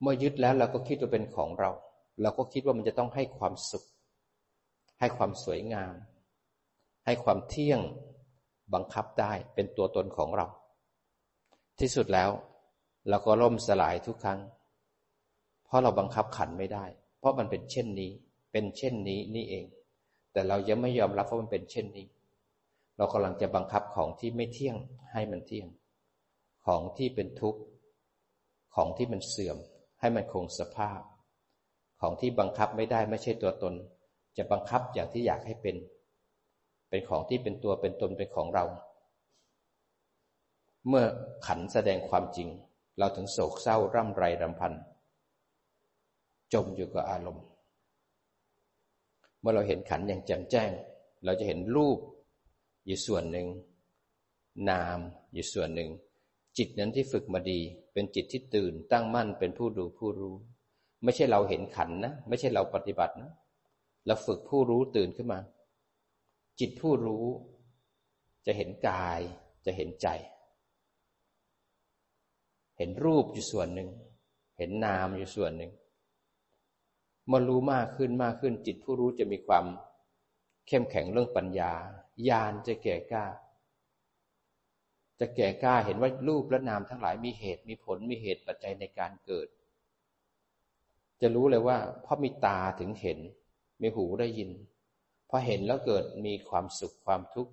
[0.00, 1.70] เมื่อยึดแล้วเราก็คิดว่าเป็นของเรา
[2.22, 3.84] เราก็คิดว่ามันจะต้องให้ความสุข
[5.00, 5.94] ให้ความสวยงาม
[7.06, 7.80] ให้ความเที่ยง
[8.74, 10.46] บังคับได้ เป็นตัวตนของเรา
[11.80, 12.30] ที่สุดแล้ว
[13.08, 14.40] เราก็ล่มสลายทุกครั้ง
[15.64, 16.84] เพราะเราบังคับขันไม่ได้
[17.18, 18.12] เพราะมันเป็นเช่นนี้
[18.52, 19.64] เป็นเช่นนี้นี่เอง
[20.34, 22.06] แต่เรายังไม่ยอมรับว่ามันเป็นเช่นนี้
[22.96, 24.76] เรากำลังจะบังคับของที่ไม่เที่ยง
[25.12, 25.68] ให้มันเที่ยง
[26.66, 27.60] ของที่เป็นทุกข์
[28.74, 29.56] ของที่มันเสื่อม
[30.00, 31.00] ให้มันคงสภาพ
[32.00, 33.74] ของที่บังคับไม่ได้ไม่ใช่ตัวตน
[34.36, 35.76] จะบังคับอย่างที่อยากให้เป็น
[36.88, 38.64] เป็นของที่เป็นตัวเป็นตนเป็นของเรา
[40.88, 41.04] เมื่อ
[41.46, 42.48] ขันแสดงความจริง
[42.98, 44.72] เราถึงโศกเศร้าร่ำไรรำพัน
[46.52, 47.44] จมอยู่กับอารมณ์
[49.44, 50.70] มื่อเราเห็นขันอย่างแจ่มแจ้ง
[51.24, 51.98] เราจะเห็นรูป
[52.86, 53.46] อยู่ส่วนหนึ่ง
[54.70, 54.98] นาม
[55.34, 55.90] อยู่ส่วนหนึ่ง
[56.58, 57.60] จิตนั้นที่ฝึกมาดี
[57.92, 60.34] เป็นจิตที่ตื่นตั้งมั่นเป็นผู้ดูผู้รู้
[61.04, 63.30] ไม่ใช่เราเห็นขันนะ ไม่ใช่เราปฏิบัตินะ
[64.06, 65.40] เราฝึกผู้รู้ตื่นขึ้นมา
[66.60, 67.26] จิตผู้รู้
[68.46, 69.20] จะเห็นกาย
[69.66, 70.08] จะเห็นใจ
[72.78, 73.88] เห็นรูปอยู่ส่วนหนึ่ง
[74.58, 75.72] เห็นนามอยู่ส่วนหนึ่ง
[77.26, 79.64] เมื่อรู้มากขึ้นมากขึ้นจิตผู้รู้จะมีความ
[80.68, 81.72] เข้มแข็งเรื่องปัญญา
[82.28, 83.26] ญาณจะแก่กล้า
[85.20, 89.48] จะแก่กล้าเห็นว่ารูปและนามทั้งหลายมีเหตุมีผลมีเหตุปัจจัยในการเกิด
[91.20, 93.18] จะรู้เลยว่าเพราะมีตาถึงเห็น
[93.80, 94.50] มีหูได้ยิน
[95.28, 97.52] พอเห็นแล้วเกิดมีความสุขความทุกข์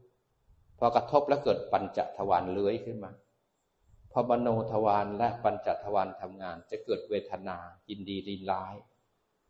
[0.80, 3.12] พอกระทบแล้วเกิดปัญจทวารเลื้อยขึ้นมา
[4.12, 7.58] พอมโนทวารและปัญจทวารทำงาน จะเกิดเวทนา
[7.90, 8.76] ยินดีรินร้าย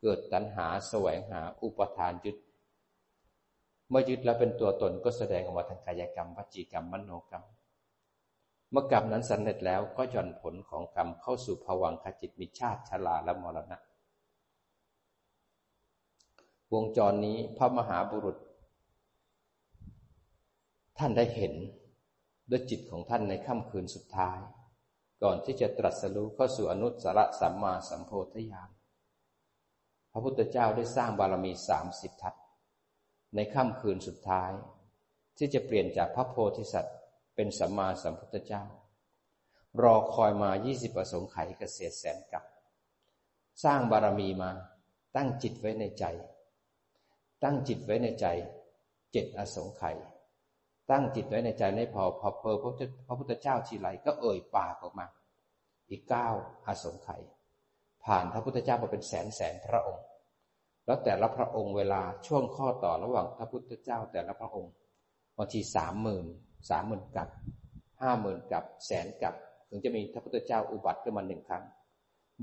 [0.02, 2.38] เกิดตัณหาแสวงหาอุปทานยึด
[3.90, 7.44] เมื่อยึดแล้วเป็นตัวตนก็แสดงออกมาทางกายกรรมวจีกรรมมโนกรรม
[8.72, 13.78] เมื่อกรรมนั้นสำเร็จแล้วก็ย่อนผลของกรรมเข้าสู่ภวังคจิตมิชาติชลาและมรณะ
[16.74, 18.38] วงจรนี้พระมหาบุรุษ
[20.98, 21.54] ท่านได้เห็น
[22.50, 24.40] ด้วยจิตของท่านในค่ำคืนสุดท้าย
[25.24, 28.70] ก่อนที่จะตรัสรู้เข้าสู่อนุสรสัมมาสัมโพธิญาณ
[30.12, 32.34] พระพุทธเจ้าได้สร้างบารมีสามสิบทัศ
[33.36, 34.52] ในค่ำคืนสุดท้าย
[35.38, 36.96] ที่จะเปลี่ยนจากพระโพธิสัตว์
[37.36, 38.64] เป็นสัมมาสัมพุทธเจ้า
[39.82, 42.44] รอคอยมา20ประสงค์ไขเกษตรแสนกับ
[43.64, 44.52] สร้างบารมีมา
[45.16, 46.06] ตั้งจิตไว้ในใจ
[47.44, 48.28] ตั้งจิตไว้ในใจ
[49.12, 49.98] เจ็ดอสงไขย
[50.92, 52.56] ตั้งจิตไว้ในใจไม่พอพอเพอ
[53.08, 55.08] พระพุทธเจ้าทีไรก็เอ่ยปากออกมา
[55.90, 56.28] อีกเก้า
[56.68, 57.22] อสงไขย
[58.06, 60.04] ผ่านพระพุทธเจ้ามาเป็นแสนแสนพระองค์
[60.86, 64.72] แล้วแต่ละพระองค์เวลาช่วงข้อต่อระหว่างพระพุทธเจ้าแต่ละพระองค์
[65.38, 66.26] บางทีสามหมื่น
[66.70, 67.30] สามหมื่นกับ
[68.02, 69.34] ห้าหมื่นกับแสนกับ
[69.70, 71.64] ถึงจะมีพระพุทธเจ้าอุบัติขึ้นมาหนึ่งครั้ง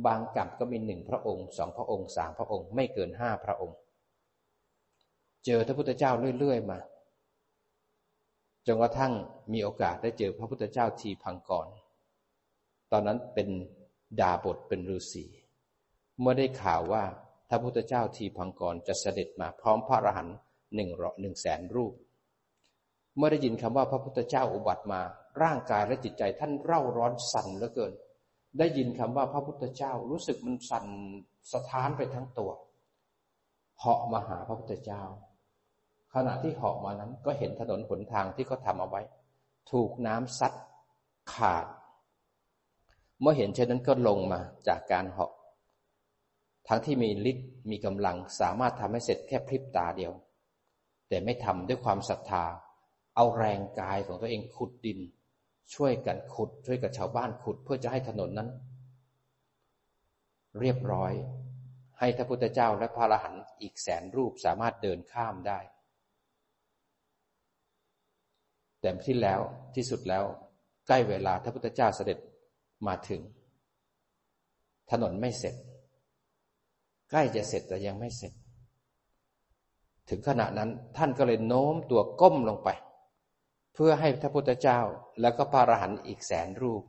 [0.06, 3.76] บางกับก็มีหนึ่งพระองค์สองพระองค์สามพระองค์ไม่เกินห้าพระองค์
[5.46, 6.78] เจอพระพุทธเจ้าเรื่อยๆมา
[8.66, 9.12] จนกระทั่ง
[9.52, 11.68] มีโอกาสได้เจอพระพุทธเจ้าทีพังกร
[12.92, 13.48] ตอนนั้นเป็น
[14.20, 15.24] ดาบทเป็นฤาษี
[16.20, 17.02] เมื่อได้ข่าวว่า
[17.48, 20.36] พระพุทธเจ้าทีพังกรจะเสด็จมาพร้อมพระอรหันต์
[20.74, 21.92] หนึ่งร้อหนึ่งแสนรูป
[23.16, 25.00] เมื่อได้ยินคำว่าพระพุทธเจ้าอุบัติมา
[25.42, 27.92] ร่างกายและจิตใจท่านเร่าร้อนสั่นเหลือเกิน
[28.58, 30.86] ได้ยินคำว่าพระพุทธเจ้ารู้สึกมันสั่น
[31.52, 32.50] สะท้านไปทั้งตัว
[33.80, 35.02] เหาะมาหาพระพุทธเจ้า
[36.14, 39.02] ขณะที่เหาะมานั้นก็เห็นถนนหนทางที่เขาทาเอาไว้
[39.70, 40.52] ถูกน้ำซัด
[41.32, 41.66] ขาด
[43.20, 45.32] เมื่อเห็นเช่นนั้นก็ลงมาจากการเหาะ
[46.68, 50.12] ทั้งที่มีฤทธิ์มีกำลังสามารถทำให้เสร็จแค่พริบตาเดียว
[51.08, 52.44] แต่ไม่ทำด้วยความศรัทธา
[53.16, 54.98] เอาแรงกายของตัวเองขุดดิน
[55.74, 58.48] ช่วยกันขุด ช่วยกับชาวบ้านขุดเพื่อจะให้ถนนนั้น
[60.60, 61.12] เรียบร้อย
[61.98, 65.60] ให้พระพุทธเจ้าและพระอรหันต์อีกแสนรูปสามารถเดินข้ามได้
[68.80, 69.40] แต่ที่แล้ว
[69.74, 70.24] ที่สุดแล้ว
[70.86, 72.18] ใกล้เวลาพระพุทธเจ้าเสด็จ
[72.86, 73.20] มาถึง
[74.90, 75.54] ถนนไม่เสร็จ
[77.10, 78.32] ใกล้จะเสร็จแต่ยังไม่เสร็จ
[80.08, 82.68] ถึงขณะนั้นท่านก็เลยโน้มตัวก้มลงไป
[83.74, 84.80] เพื่อให้พระพุทธเจ้า
[85.20, 86.82] แล้วก็พระอรหันต์อีกแสนรูป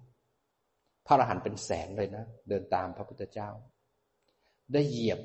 [1.05, 3.49] พระอรหันต์เป็นแสนเลยนะ เดินตามพระพุทธเจ้า
[4.73, 5.19] ได้เหยียบ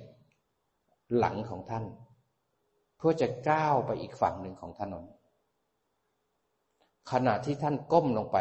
[1.17, 1.85] หลังของท่าน
[2.97, 5.05] เพื่อจะก้าวไปอีกฝั่งหนึ่งของถนน
[7.11, 8.39] ขณะที่ท่านก้มลงไป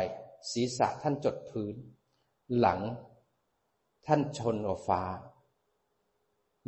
[0.51, 1.75] ศีรษะท่านจดพื้น
[2.59, 2.79] หลัง
[4.07, 5.01] ท่านชนกับฟ้า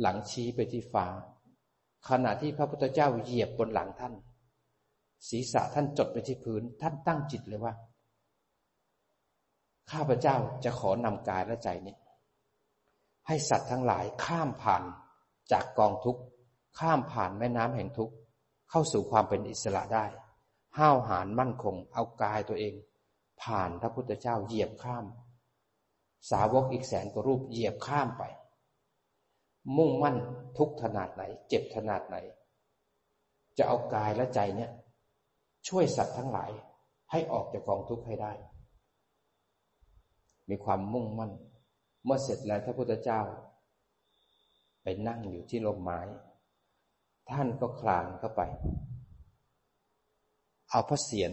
[0.00, 1.06] หลังชี้ไปที่ฟ้า
[2.08, 4.14] ขณะที่พระพุทธเจ้าเหยียบบนหลังท่าน
[5.28, 7.74] ศีรษะท่านจดไปที่พื้น ท่านตั้งจิตเลยว่า
[9.90, 11.96] ข้าพเจ้าจะขอนำกายและใจนี้
[13.26, 14.82] ให้สัตว์ทั้งหลายข้ามผ่าน
[15.52, 16.22] จากกองทุกข์
[16.78, 18.14] ข้ามผ่านแม่น้ำแห่งทุกข์
[18.70, 20.06] เข้าสู่ความเป็นอิสระได้
[20.78, 22.74] ห้าวหาญมั่นคง เอากายตัวเอง
[23.42, 25.04] ผ่านพระพุทธเจ้าเหยียบข้าม
[26.30, 28.22] สาวกอีกแสนกว่ารูปเหยียบข้ามไป
[29.76, 30.16] มุ่งมั่น
[30.58, 32.16] ทุกขนาดไหน เจ็บขนาดไหน
[33.58, 34.70] จะเอากายและใจเนี่ย
[35.68, 36.50] ช่วยสัตว์ทั้งหลาย
[37.10, 38.32] ให้ออกจากกองทุกข์ให้ได้
[40.48, 41.32] มีความมุ่งมั่น
[42.04, 43.20] เมื่อเสร็จแล้วพระพุทธเจ้า
[44.82, 46.00] ไปนั่งอยู่ที่ลมไม้
[47.30, 48.42] ท่านก็คลานเข้าไป
[50.70, 51.32] เอาพระเศียร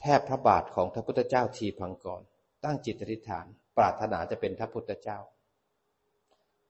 [0.00, 2.22] แทบพระบาทของพระพุทธเจ้าทีพังก่อน
[2.64, 3.46] ตั้งจิตอธิษฐาน
[3.76, 5.18] ปรารถนาจะเป็นพระพุทธเจ้า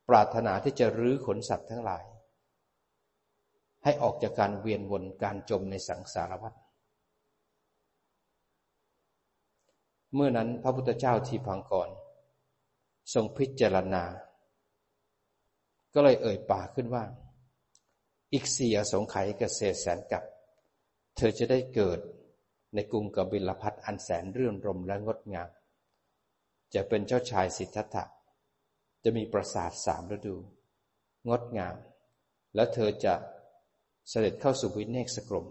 [0.08, 2.04] ปรารถนาที่จะรื้อขนสัตว์ทั้งหลาย
[3.84, 6.54] ให้ออกจากการเวียนวนการจมในสังสารวัฏ
[10.14, 11.88] เมื่อนั้นพระพุทธเจ้าที่พังก่อน
[13.14, 14.04] ทรงพิจารณา
[15.94, 17.04] ก็เลยเอ่ยปากขึ้นว่า
[18.32, 20.22] อีกสี่อสงไขยเกษตรแสนกับ
[21.16, 21.98] เธอจะได้เกิด
[22.74, 25.50] ในกรุงกบิลพัทอันแสนเรื่อนรมและงดงาม
[26.74, 28.04] จะเป็นเจ้าชายสิทธัตถะ
[29.04, 30.36] จะมีปราสาทสามฤดู
[31.28, 31.76] งดงาม
[32.54, 33.14] แล้วเธอจะ
[34.08, 35.46] เสด็จเข้าสู่วิเนกสกรม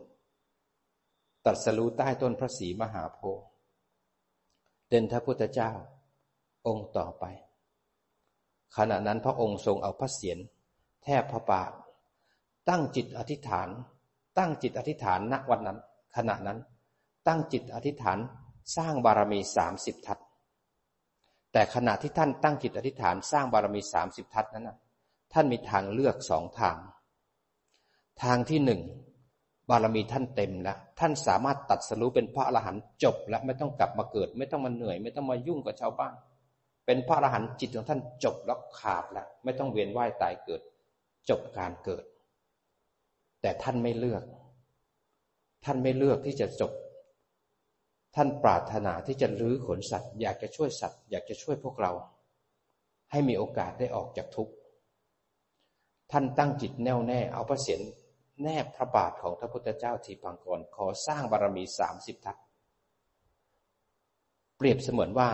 [1.46, 3.46] ตัดสรู้ใต้ต้นพระศรีมหาโพธิ์
[4.90, 5.72] เด่นทพุทธเจ้า
[6.68, 7.26] องค์ต่อไป
[8.78, 10.38] ขณะนั้นพระองค์ทรงเอาพระเศียร
[11.04, 11.72] แทบพระบาท
[12.70, 13.70] ตั้งจิตอธิษฐาน
[14.38, 15.80] ตั้งจิตอธิษฐานณวันนั้น
[16.16, 16.60] ขณะนั้น
[17.28, 18.20] ตั้งจิตอธิษฐาน
[18.78, 20.18] สร้างบารมีสามสิบทัศ
[21.54, 24.78] แต่ขณะที่ท่านตั้งจิตอธิษฐานสร้างบารมีสามสิบทัศนั้นนะ
[25.34, 26.78] ท่านมีทางเลือกสองทาง
[28.24, 28.82] ทางที่หนึ่ง
[29.70, 36.14] บารมีท่านเต็มแล้วท่านสามารถตัดสรู้เป็นพระอรหันต์จบและไม่ต้องกลับมาเกิด ไม่ต้องมาเหนื่อย ไม่ต้องมายุ่งกับชาวบ้าน
[36.86, 40.62] เป็นพระอรหันต์จิตของท่านจบแล้วขาดแล้วไม่ต้องเวียนว่ายตายเกิด
[41.30, 42.04] จบการเกิด
[43.42, 44.24] แต่ท่านไม่เลือก
[45.66, 46.72] ท่านไม่เลือกที่จะจบ
[48.16, 51.92] ท่านปรารถนาที่จะรื้อขนสัตว์ อยากจะช่วยสัตว์ อยากจะช่วยพวกเรา
[53.12, 54.54] ให้มีโอกาสได้ออกจากทุกข์
[56.12, 57.82] ท่านตั้งจิตแน่วแน่ เอาพระเศียร
[58.42, 62.38] แนบพระบาทของพระพุทธเจ้าทีพังกรขอสร้างบารมีสามสิบทัศ
[64.58, 65.30] เปรียบเสมือนว่า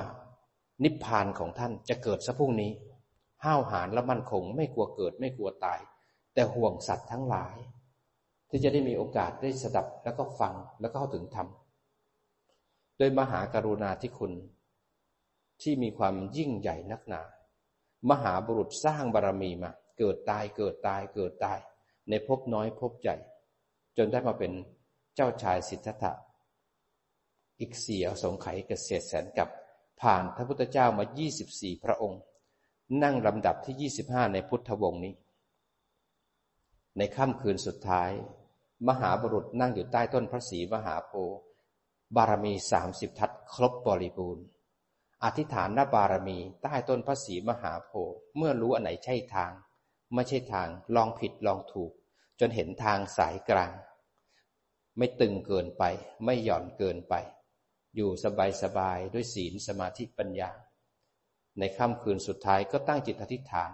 [0.84, 2.72] นิพพานของท่านจะเกิดสักพรุ่งนี้
[3.44, 5.80] ห้าวหาญและมั่นคง ไม่กลัวเกิดไม่กลัวตาย
[6.34, 7.56] แต่ห่วงสัตว์ทั้งหลาย
[8.50, 11.48] ที่จะได้มีโอกาสได้สดับแล้วก็ฟังแล้วก็เข้าถึงธรรม
[13.00, 14.34] โดยมหากรุณาธิคุณ
[15.62, 17.22] ที่มีความยิ่งใหญ่นักหนา
[18.10, 21.60] มหาบุรุษสร้างบารรมีมา เกิดตายเกิดตายเกิดตาย
[22.10, 23.16] ในภพน้อยภพใหญ่
[23.98, 24.52] จนได้มาเป็น
[25.16, 26.14] เจ้าชายสิทธัตถะ
[27.60, 29.50] อีกสี่อสงไขยเกษตรแสนกับ
[30.02, 31.06] ผ่านพระพุทธเจ้ามา
[31.46, 32.22] 24 พระองค์
[33.04, 35.14] นั่งลำดับที่ 25 ในพุทธวงศ์นี้
[36.98, 38.12] ในค่ำคืนสุดท้าย
[38.88, 41.49] มหาบุรุษนั่งอยู่ใต้ต้นพระศรีมหาโพธิ์
[42.16, 44.46] บารมีสามสิบทัศครบบริบูรณ์
[45.24, 49.52] อธิษฐานนบารมีใต้ต้นพระศรีมหาโพธิ์เมื่อรู้อันไหนใช่ทาง
[50.14, 51.92] ไม่ใช่ทางลองผิดลองถูก
[52.40, 53.74] จนเห็นทางสายกลาง
[54.98, 55.84] ไม่ตึงเกินไป
[56.26, 57.14] ไม่หย่อนเกินไป
[57.96, 60.52] อยู่สบายสบายด้วยศีลสมาธิปัญญา
[61.60, 63.72] ในค่ำคืนสุดท้ายก็ตั้งจิตอธิษฐาน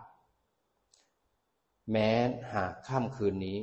[1.91, 2.10] แม้
[2.54, 3.60] หากค่ำคืนนี้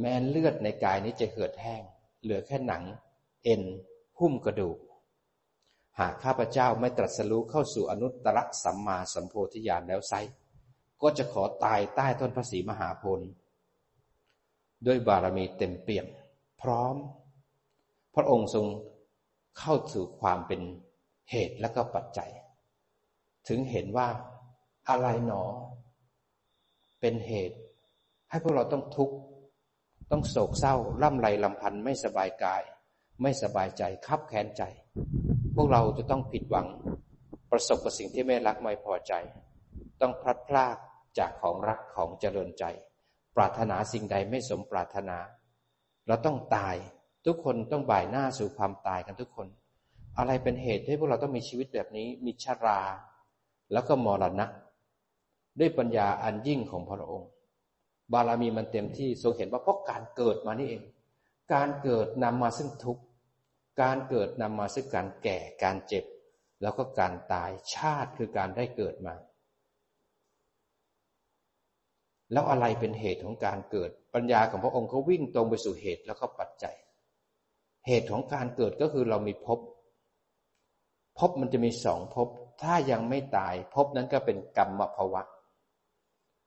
[0.00, 1.82] แม้เลือดในกายนี้จะเหือดแห้ง
[2.22, 2.82] เหลือแค่หนัง
[3.44, 3.62] เอ็น
[4.18, 4.78] หุ้มกระดูก
[5.98, 10.14] หากข้าพเจ้าไม่ตรัสรู้เข้าสู่อนุตตรสัมมาสัมโพธิญาณแล้วไซ
[11.02, 13.28] ก็จะขอตายใต้ต้นพระศรีมหาโพธิ์
[14.86, 16.06] ด้วยบารมีเต็มเปี่ยม
[16.62, 16.96] พร้อม
[18.14, 18.66] พระองค์ทรง
[19.58, 20.60] เข้าสู่ความเป็น
[21.30, 22.30] เหตุและก็ปัจจัย
[23.48, 24.08] ถึงเห็นว่า
[24.88, 25.42] อะไรหนอ
[27.00, 27.58] เป็นเหตุ
[28.30, 29.16] ให้พวกเราต้องทุกข์
[30.12, 32.62] ต้องโศกเศร้าล่ำไรลำพันธ์ไม่สบายกาย
[33.22, 34.62] ไม่สบายใจคับแค้นใจ
[35.54, 36.66] พวกเราจะต้องผิดหวัง
[37.50, 39.12] ประสบกับสิ่งที่ไม่รักไม่พอใจ
[40.00, 40.76] ต้องพลัดพราก
[41.18, 42.64] จากของรักของเจริญใจ
[43.36, 45.18] ปรารถนาสิ่งใดไม่สมปรารถนา
[46.06, 46.76] เราต้องตาย
[47.26, 49.48] ทุกคนต้องบ่ายหน้าสู่ความตายกันทุกคน
[50.18, 52.80] อะไรเป็นเหตุให้พวกเราต้องมีชีวิตแบบนี้ มีชารา
[53.72, 54.46] แล้วก็มรณะ
[55.58, 57.31] ด้วยปัญญาอันยิ่งของพระองค์
[58.12, 60.82] บารมีมันเต็มที่ทรงเห็นว่าเพราะการเกิดมานี่เอง
[61.54, 63.02] การเกิดนำมาซึ่งทุกข์
[63.82, 66.04] การเกิดนำมาซึ่งการแก่การเจ็บ
[66.62, 69.14] แล้วก็การตายชาติคือการได้เกิดมา
[72.32, 76.76] แล้วอะไรเป็นเหตุของการเกิด ปัญญาของพระองค์ก็วิ่งตรงไปสู่เหตุแล้วก็ปัจจัย
[77.86, 79.58] เหตุของการเกิดก็คือเรามีภพ
[81.18, 82.28] ภพมันจะมีสองภพ
[82.62, 85.22] ถ้ายังไม่ตายภพนั้นก็เป็นกรรมภวะ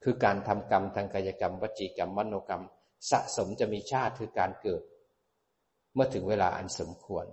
[0.07, 2.63] คือการทำกรรมทางกายกรรม วจีกรรมมโนกรรม
[3.11, 4.81] สะสมจะมีชาติคือการเกิด
[5.93, 7.25] เมื่อถึงเวลาอันสมควร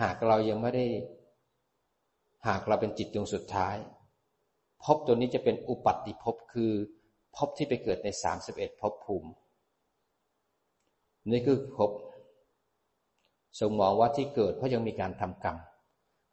[0.00, 0.86] หากเรายังไม่ได้
[2.48, 3.76] หากเราเป็นจิตดวงสุดท้าย
[4.84, 6.72] ภพตัวนี้จะเป็นอุปัติภพคือ
[7.36, 9.30] ภพที่ไปเกิดในสามสิบเอ็ดภพภูมิ
[11.30, 11.90] นี่คือภพ
[13.60, 15.56] ทรงมองว่าที่เกิดเพราะยังมีการทำกรรม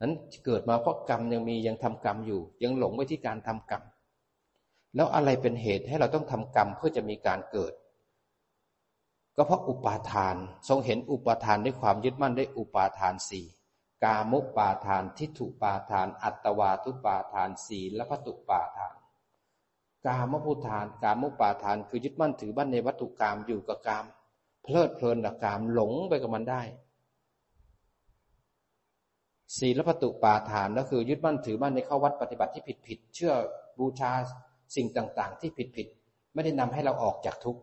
[0.02, 0.14] นั้น
[0.46, 3.84] เกิดมาเพราะกรรมยังมียังทำกรรมอยู่ ยังหลงไว้ที่การทำกรรม
[4.96, 7.74] แล้วอะไรเป็นเหตุให้เราต้องทำกรรมเพื่อจะมีการเกิด
[9.36, 10.36] ก็เพราะอุปาทาน
[10.68, 13.46] ทรงเห็นอุปาทานด้วยความยึดมั่นด้วยอุปาทานสี่
[14.04, 18.96] กามุปาทานทิฏฐุปาทาน อัตวาทุปาทานสีและพัตุปาทาน
[20.06, 24.06] กามพุทาน กามุปาทานคือยึดมั่นถือบ้านในวัตถุกรรมอยู่กับกรรม
[24.64, 26.62] เพลิดเพลินกับกรรมหลงไปกับมันได้
[29.58, 33.34] ศีลปตุปาทานก็คือยึดมั่นถือมั่นในข้อวัดปฏิบัติที่ผิดผิดเชื่อ
[33.80, 34.12] บูชา
[34.76, 35.88] สิ่งต่างๆ ที่ผิดผิด
[36.34, 37.62] ไม่ได้นำให้เราออกจากทุกข์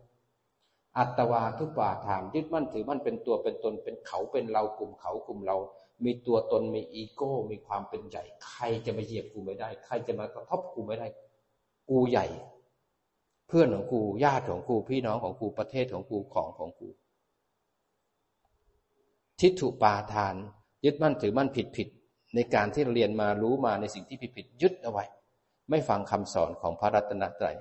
[0.97, 5.57] อัตวาทุปาทานยึดมั่นถือมั่นเป็นตัวเป็นตนเป็นเขาเป็นเรากลุ่มเขากลุ่มเรา
[6.05, 11.07] มีตัวตนมีอีโก้ มีความเป็นใหญ่ ใครจะมาเหยียบกูไม่ได้ ใครจะมากระทบกูไม่ได้
[11.89, 12.25] กูใหญ่
[13.47, 16.89] เพื่อนของกูญาติของกูพี่น้องของกูประเทศของกูของของกู
[19.39, 20.35] ทิฏฐุปาทาน
[20.85, 21.87] ยึดมั่นถือมั่นผิดผิด
[22.35, 25.05] ในการที่เรียนมารู้มาในสิ่งที่ผิดผิดยึดเอาไว้
[25.69, 27.57] ไม่ฟังคำสอนของพระรัตนตรัย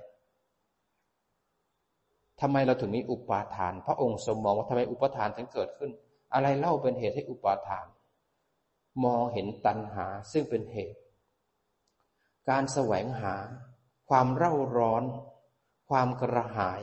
[2.41, 5.91] ทำไมเราถึงมีอุปาทาน พระองค์ทรงมองว่าทำไมอุปาทานถึงเกิดขึ้น
[6.35, 7.87] อะไรเล่าเป็นเหตุให้อุปาทาน
[9.05, 11.01] มองเห็นตัณหาซึ่งเป็นเหตุ
[12.49, 13.35] การแสวงหา
[14.09, 15.05] ความเร่าร้อน
[15.89, 16.83] ความกระหาย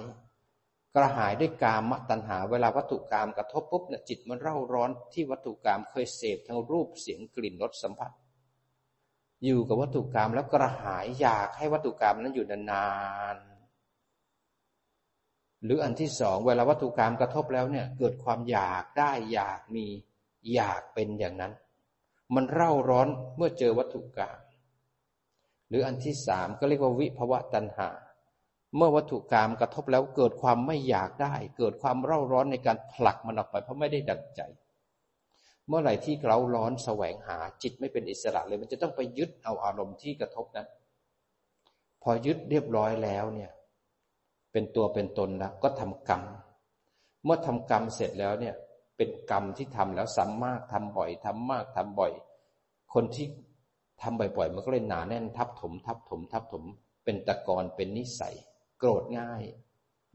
[0.95, 8.11] กระหายด้วยกามตัณหา เวลาวัตถุกรรมกระทบปุ๊บเนี่ยจิตมันเร่าร้อนที่วัตถุกรรมเคยเสพทั้งรูปเสียงกลิ่นรสสัมผัส
[9.46, 12.88] อยู่กับวัตถุกรรมแล้วกระหายอยากให้วัตถุกรรมนั้นอยู่นา
[13.36, 13.52] นๆ
[15.64, 19.86] หรืออันที่สองเวลาวัตถุกรรมกระทบแล้วเนี่ย เกิดความอยากได้อยากมี
[20.54, 21.54] อยากเป็นอย่างนั้น
[22.36, 24.38] มันเร่าร้อนเมื่อเจอวัตถุกรรม
[25.70, 27.89] หรืออันที่สามก็เรียกว่าวิภวะตัณหา
[28.76, 34.42] เมื่อวัตถุกรรมกระทบแล้วเกิดความไม่อยากได้ เกิดความเร่าร้อนในการผลักมันออกไปเพราะไม่ได้ดังใจ
[35.68, 40.68] เมื่อไหร่ที่เราร้อนแสวงหาจิตไม่เป็นอิสระเลย มันจะต้องไปยึดเอาอารมณ์ที่กระทบนั้น
[42.03, 43.51] พอยึดเรียบร้อยแล้วเนี่ย
[44.51, 46.22] เป็นตัวเป็นตนแล้วก็ทำกรรม
[47.24, 48.55] เมื่อทำกรรมเสร็จแล้วเนี่ย
[48.97, 52.14] เป็นกรรมที่ทำแล้วซ้ำมากทำบ่อยทำมากทำบ่อย
[52.93, 53.28] คนที่
[54.01, 56.64] ทำบ่อยๆมันก็เลยหนาแน่นทับถม ทับถม ทับถม
[57.03, 58.36] เป็นตะกอนเป็นนิสัย
[58.80, 59.43] โกรธง่าย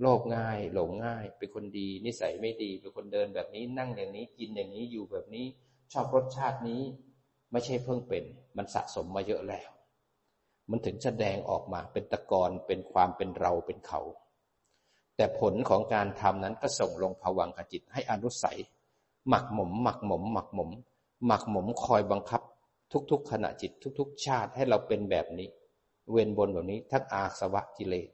[0.01, 5.47] โลภง่าย หลงง่าย เป็นคนดี นิสัยไม่ดี เป็นคนเดินแบบนี้นั่งอย่างนี้กินอย่างนี้อยู่แบบนี้
[5.93, 6.83] ชอบรสชาตินี้
[7.53, 8.25] ไม่ใช่เพิ่งเป็น
[8.57, 9.71] มันสะสมมาเยอะแล้ว
[10.71, 14.01] มันถึงแสดงออกมาเป็นตะกอนเป็นความเป็นเราเป็นเขา
[15.17, 18.59] แต่ผลของการทำนั้นก็ส่งลงภวังขจิตให้อนุสัย
[19.29, 20.71] หมักหมม หมักหมม หมักหมม
[21.27, 22.43] หมักหมมคอยบังคับ
[23.11, 25.49] ทุกๆ ขณะจิต ทุก ๆ ชาติให้เราเป็นแบบนี้
[26.11, 28.09] เวียนบนแบบนี้ทั้งอาสวะกิเลส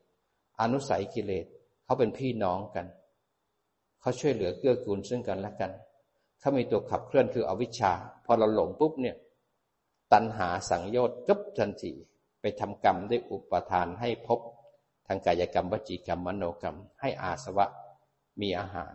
[0.60, 1.46] อนุสัยกิเลส
[1.92, 2.86] เขาเป็นพี่น้องกัน
[4.00, 5.72] เขาช่วยเหลือเกื้อกูลซึ่งกันและกัน
[6.40, 7.92] เขามีตัวขับเคลื่อนคืออวิชชา
[8.24, 9.16] พอเราหลงปุ๊บเนี่ย
[10.12, 11.92] ตัณหาสังโยชน์กึบทันที
[12.40, 14.40] ไปทำกรรมได้อุปทานให้พบ
[15.06, 17.66] ทางกายกรรมวจีกรรมมโนกรรม ให้อาสวะ
[18.40, 18.94] มีอาหาร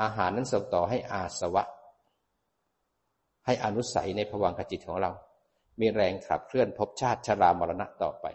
[0.00, 1.64] อาหารนั้นส่งต่อให้อาสวะ
[3.46, 5.12] ให้อนุสัยในภวังคจิตของเรา
[5.80, 8.28] มีแรงขับเคลื่อนพบชาติชรามรณะต่อไป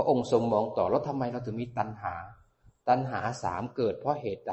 [0.00, 2.14] พระองค์ทรงมองต่อแล้วทำไมเราถึงมีตัณหา
[2.88, 4.52] ตัณหาสามเกิดเพราะเหตุใด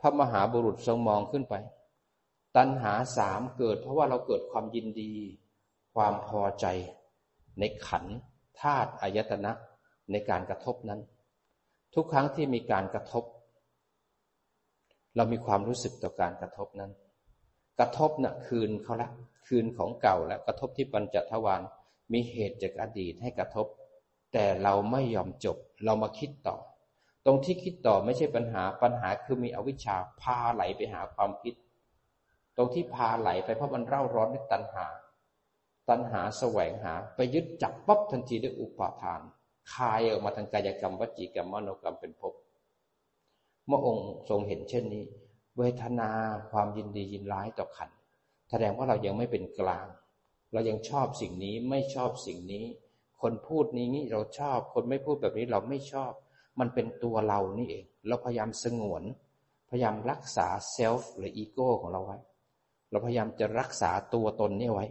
[0.00, 1.54] พระมหาบุรุษทรงมองขึ้นไป
[2.56, 5.12] ตัณหาสามเกิด เพราะว่าเราเกิดความยินดี
[5.94, 6.66] ความพอใจ
[7.58, 8.04] ในขัน
[8.60, 9.52] ธาตุอายตนะ
[10.12, 11.00] ในการกระทบนั้น
[11.94, 13.24] ทุกครั้งที่มีการกระทบ
[15.16, 16.92] เรามีความรู้สึกต่อการกระทบนั้น
[17.78, 19.08] กระทบนะ่ะคืนเขาละ
[19.46, 21.62] คืนของเก่าและกระทบที่ปัญจทวาร
[22.12, 23.66] มีเหตุจากอดีตให้กระทบ
[24.32, 26.56] แต่เราไม่ยอมจบ เรามาคิดต่อ
[27.26, 31.54] ตรงที่คิดต่อไม่ใช่ปัญหา ปัญหาคือมีอวิชชาพาไหลไปหาความคิด
[32.56, 34.86] ตรงที่พาไหลไปเพราะมันเร่าร้อนด้วยตัณหา
[35.88, 39.20] ตัณหาแสวงหา ไปยึดจับปั๊บทันทีด้วยอุปาทาน
[39.72, 42.34] คายออกมาทางกายกรรมวจีกรรมมโนกรรมเป็นภพ
[43.66, 45.04] เมื่อองค์ทรงเห็นเช่นนี้
[45.58, 46.10] เวทนา
[46.50, 47.90] ความยินดียินร้ายต่อขัน
[48.50, 49.86] แสดงว่าเรายังไม่เป็นกลาง
[50.52, 52.64] เรายังชอบสิ่งนี้ไม่ชอบสิ่งนี้
[53.22, 56.12] คนพูดนี้นี่เราชอบ คนไม่พูดแบบนี้เราไม่ชอบ
[56.60, 59.02] มันเป็นตัวเรานี่เอง เราพยายามสงวน
[59.70, 62.18] พยายามรักษาเซลฟ์หรืออีโก้ของเราไว้
[62.90, 64.86] เราพยายามจะรักษาตัวตนนี่ไว้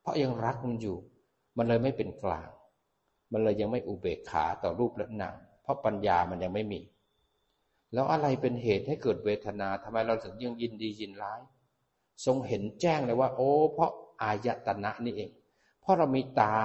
[0.00, 0.96] เพราะยังรักมันอยู่
[1.56, 2.48] มันเลยไม่เป็นกลาง
[3.32, 6.80] มันเลยยังไม่อุเบกขาต่อรูปและนามเพราะปัญญามันยังไม่มี
[7.92, 11.40] แล้วอะไรเป็นเหตุให้เกิดเวทนาทำไมเราถึงยังยินดียินร้าย
[12.24, 13.90] ทรงเห็นแจ้งเลยว่า โอ้ เพราะ
[14.22, 15.30] อายตนะนี่เอง
[15.80, 16.56] เพราะเรามีตา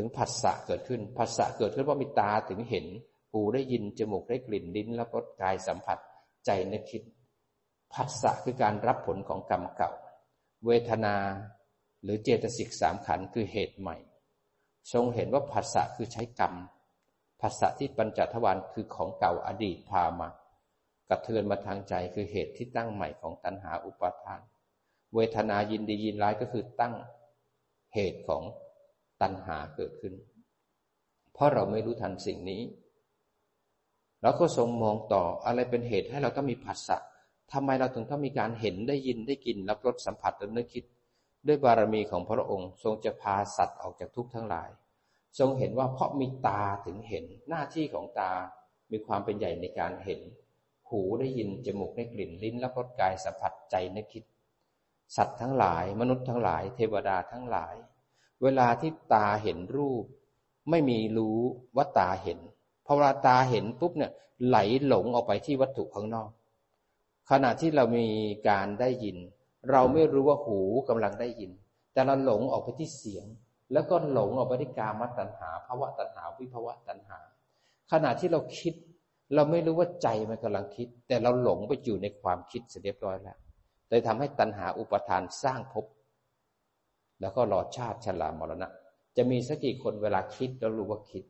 [0.00, 2.86] ถึงผัสสะเกิดขึ้นผัสสะเกิดขึ้นเพราะมีตาถึงเห็น
[3.32, 5.98] หูได้ยิน จมูกได้กลิ่น ลิ้นแล้วก็กายสัมผัส
[6.46, 7.02] ใจนึกคิด
[7.92, 9.90] ผัสสะคือการรับผลของกรรมเก่า
[10.66, 11.16] เวทนา
[12.02, 13.96] หรือเจตสิกสามขันคือเหตุใหม่
[14.92, 16.54] ทรงเห็นว่าผัสสะคือใช้กรรม
[17.40, 20.28] ผัสสะที่ปัญจทวารคือของเก่าอดีตพามา
[21.08, 24.40] กระเทือนมาทางใจคือเหตุที่ตั้งใหม่ของตัณหาอุปาทาน
[25.14, 26.94] เวทนายินดียินร้ายก็คือตั้ง
[27.94, 28.42] เหตุของ
[29.22, 30.14] ตัณหาเกิดขึ้น
[31.34, 32.62] เพราะเราไม่รู้ทันสิ่งนี้
[34.22, 36.98] เราก็ทรงมองต่ออะไรเป็นเหตุให้เราต้องมีผัสสะ
[37.52, 40.84] ทำไมเราถึงต้องมีการเห็นได้ยินได้กินรับรสสัมผัสและนึกคิด
[41.46, 44.70] ด้วยบารมีของพระองค์ ทรงจะพาสัตว์ออกจากทุกข์ทั้งหลาย
[45.38, 48.32] ทรงเห็นว่าเพราะมีตาถึงเห็นหน้าที่ของตา
[48.90, 50.20] มีความเป็นใหญ่ในการเห็น
[50.88, 54.24] หูได้ยินจมูกได้กลิ่นลิ้นรับรสกายสัมผัสใจนึกคิด
[55.16, 57.74] สัตว์ทั้งหลาย มนุษย์ทั้งหลาย เทวดาทั้งหลาย
[58.42, 60.04] เวลาที่ตาเห็นรูป
[60.70, 61.38] ไม่มีรู้
[61.76, 62.38] ว่าตาเห็น
[62.86, 64.12] พอเวลาตาเห็นปุ๊บเนี่ย
[64.46, 66.30] ไหลหลงออกไปที่วัตถุข้างนอก
[67.30, 68.06] ขณะที่เรามี
[68.48, 69.16] การได้ยิน
[69.70, 71.50] เราไม่รู้ว่าหูกำลังได้ยิน
[71.92, 73.26] แต่เราหลงออกไปที่เสียง
[73.72, 77.18] แล้วก็หลงออกไปที่กามตัณหาภาวะตัณหาวิภาวะตัณหา
[77.92, 78.74] ขณะที่เราคิด
[79.34, 83.36] เราไม่รู้ว่าใจมันกำลังคิด แต่เราหลงไปอยู่ในความคิดเสร็จเรียบร้อยแล้ว
[83.88, 85.84] เลยทำให้ตัณหาอุปทานสร้างภพ
[87.20, 88.68] แล้วก็รอชาติชรามรณะ
[89.16, 91.24] จะมีสักกี่คนเวลาคิดแล้วรู้ว่าคิด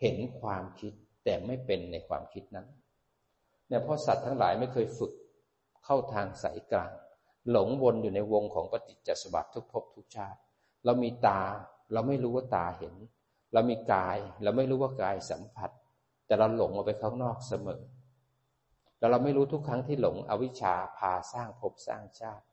[0.00, 0.92] เห็นความคิด
[1.24, 2.66] แต่ไม่เป็นในความคิดนั้น
[3.68, 5.12] เนี่ยเพราะสัตว์ทั้งหลายไม่เคยฝึก
[5.84, 6.90] เข้าทางสายกลาง
[7.50, 10.38] หลงวนอยู่ในวงของปฏิจจสมบัติทุกภพทุกชาติ
[10.84, 11.40] เรามีตา
[11.92, 12.94] เราไม่รู้ว่าตาเห็น
[13.52, 15.70] เรามีกาย เราไม่รู้ว่ากายสัมผัส
[16.26, 17.82] แต่เราหลงออกไปข้างนอกเสมอ
[18.98, 22.44] แล้วเราไม่รู้ทุกครั้งที่หลงอวิชชาพาสร้างภพสร้างชาติ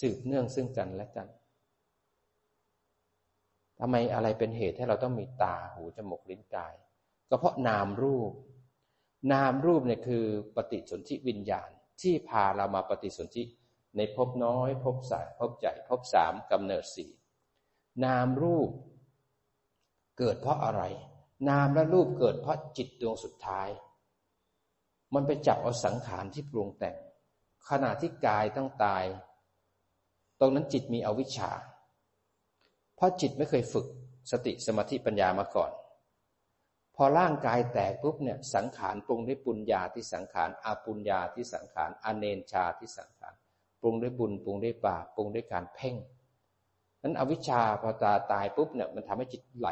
[0.00, 1.28] สืบเนื่องซึ่งกันและกัน
[3.80, 6.74] ทำไมอะไรเป็นเหตุให้เราต้องมีตาหูจมูกลิ้นกาย
[7.28, 8.32] ก็เพราะนามรูป
[9.32, 10.24] นามรูปเนี่ยคือ
[10.56, 11.68] ปฏิสนธิวิญญาณ
[12.00, 13.44] ที่พาเรามาปฏิสนธิ
[13.96, 17.10] ในภพน้อยภพสายภพใหญ่ภพสามกำเนิดสี่
[18.04, 18.70] นามรูป
[20.18, 20.82] เกิดเพราะอะไร
[21.48, 23.68] นามและรูปเกิดเพราะจิตดวงสุดท้าย
[25.14, 26.96] มันไปจับเอาสังขารที่ปรุงแต่ง
[27.70, 29.04] ขณะที่กายต้องตาย
[30.40, 31.50] ตรงนั้นจิตมีอวิชชา
[32.96, 33.86] เพราะจิตไม่เคยฝึก
[34.30, 35.72] สติสมาธิปัญญามาก่อน
[36.96, 43.34] พอร่างกายแตกปุ๊บเนี่ยสังขารปรุงด้วยปุญญาที่สังขารอาปุญญาที่สังขารอเนนชาที่สังขาร
[43.80, 45.96] ปรุงด้วยบุญปรุงด้วยบาปปรุงด้วยการเพ่ง
[47.02, 49.68] นั้นอวิชชาพอตาตายปุ๊บเนี่ยมันทำให้จิตไหล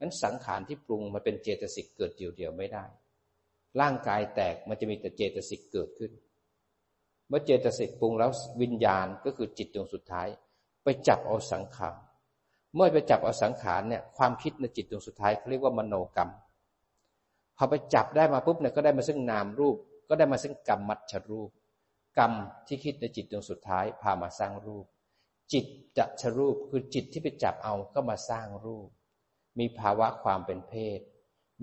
[0.00, 2.84] นั้นสังขารที่ปรุงมันเป็นเจตสิกเกิดเดียวๆไม่ได้
[3.80, 6.12] ร่างกายแตกมันจะมีแต่เจตสิกเกิดขึ้น
[7.28, 8.30] เมื่อเจตสิกปรุงแล้ว
[8.62, 10.28] วิญญาณก็คือจิตดวงสุดท้าย
[10.82, 11.96] ไปจับเอาสังขาร
[12.74, 16.30] เมื่อไปจับเอาสังขารเนี่ยความคิดในจิตดวงสุดท้ายเขาเรียกว่ามโนกรรม
[17.56, 19.76] พอไปจับได้มาปุ๊บเนี่ยก็ได้มาซึ่งนามรูป
[20.08, 21.50] ก็ได้มาซึ่งกรรมมัชรูป
[22.18, 22.32] กรรม
[22.66, 24.86] ที่คิดในจิตดวงสุดท้ายพามาสร้างรูป
[25.52, 25.64] จิต
[25.98, 28.88] จะชรูปคือจิตที่ไปจับเอาก็มาสร้างรูป
[29.58, 31.00] มีภาวะความเป็นเพศ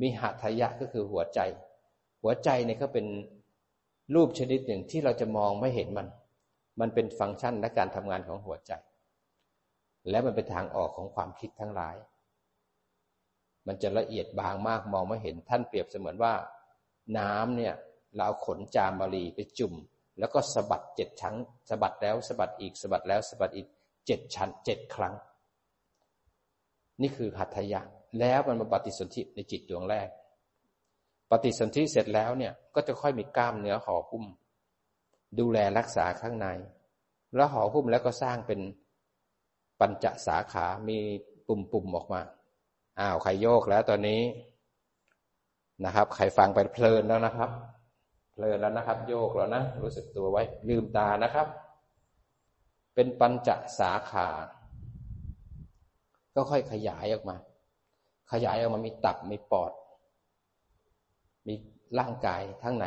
[0.01, 1.39] มีหัตถยะก็คือหัวใจ
[2.21, 3.05] หัวใจเนี่ยก็เป็น
[4.15, 6.07] รูปชนิดหนึ่งที่เราจะมองไม่เห็นมัน
[6.79, 8.71] มันเป็นฟังก์ชันและการทำงานของหัวใจ
[10.09, 11.95] และมันเป็นทางออกของความคิดทั้งหลาย
[13.67, 16.33] มันจะละเอียดบางมากมองไม่เห็นท่านเปรียบเสมือนว่า
[17.17, 17.73] น้ำเนี่ย
[18.15, 19.73] เราเอาขนจามบารีไปจุ่ม
[20.19, 21.35] แล้วก็สะบัดเจ็ดชั้น
[21.69, 23.67] สะบัดแล้วสะบัดอีกสะบัดแล้วสะบัดอีก
[24.05, 25.13] เจ็ดชั้นเจ็ดครั้ง
[27.01, 27.81] นี่คือหัตถยะ
[28.19, 30.09] แล้วมันมาปฏิสนธิในจิตดวงแรก
[31.31, 34.25] ปฏิสนธิเสร็จแล้วเนี่ยก็จะค่อยมีกล้ามเนื้อห่อหุ้ม
[35.39, 36.47] ดูแลรักษาข้างใน
[37.35, 38.59] แล้วห่อหุ้มแล้วก็สร้างเป็น
[39.79, 40.97] ปัญจสาขา มี
[41.47, 42.21] ปุ่มๆออกมา
[42.99, 44.21] อ้าว ใครโยกแล้วตอนนี้
[45.85, 47.49] นะครับ ใครฟังไปเพลินแล้วนะครับ
[48.31, 51.47] เพลินแล้วนะครับ โยกแล้วนะ รู้สึกตัวไว้ ลืมตานะครับ
[52.95, 53.49] เป็นปัญจ
[53.79, 54.27] สาขา
[56.35, 57.35] ก็ค่อยขยายออกมา
[58.31, 59.71] ขยายออกมามีตับ มีปอด
[61.47, 61.53] มี
[61.99, 62.85] ร่างกายทั้งใน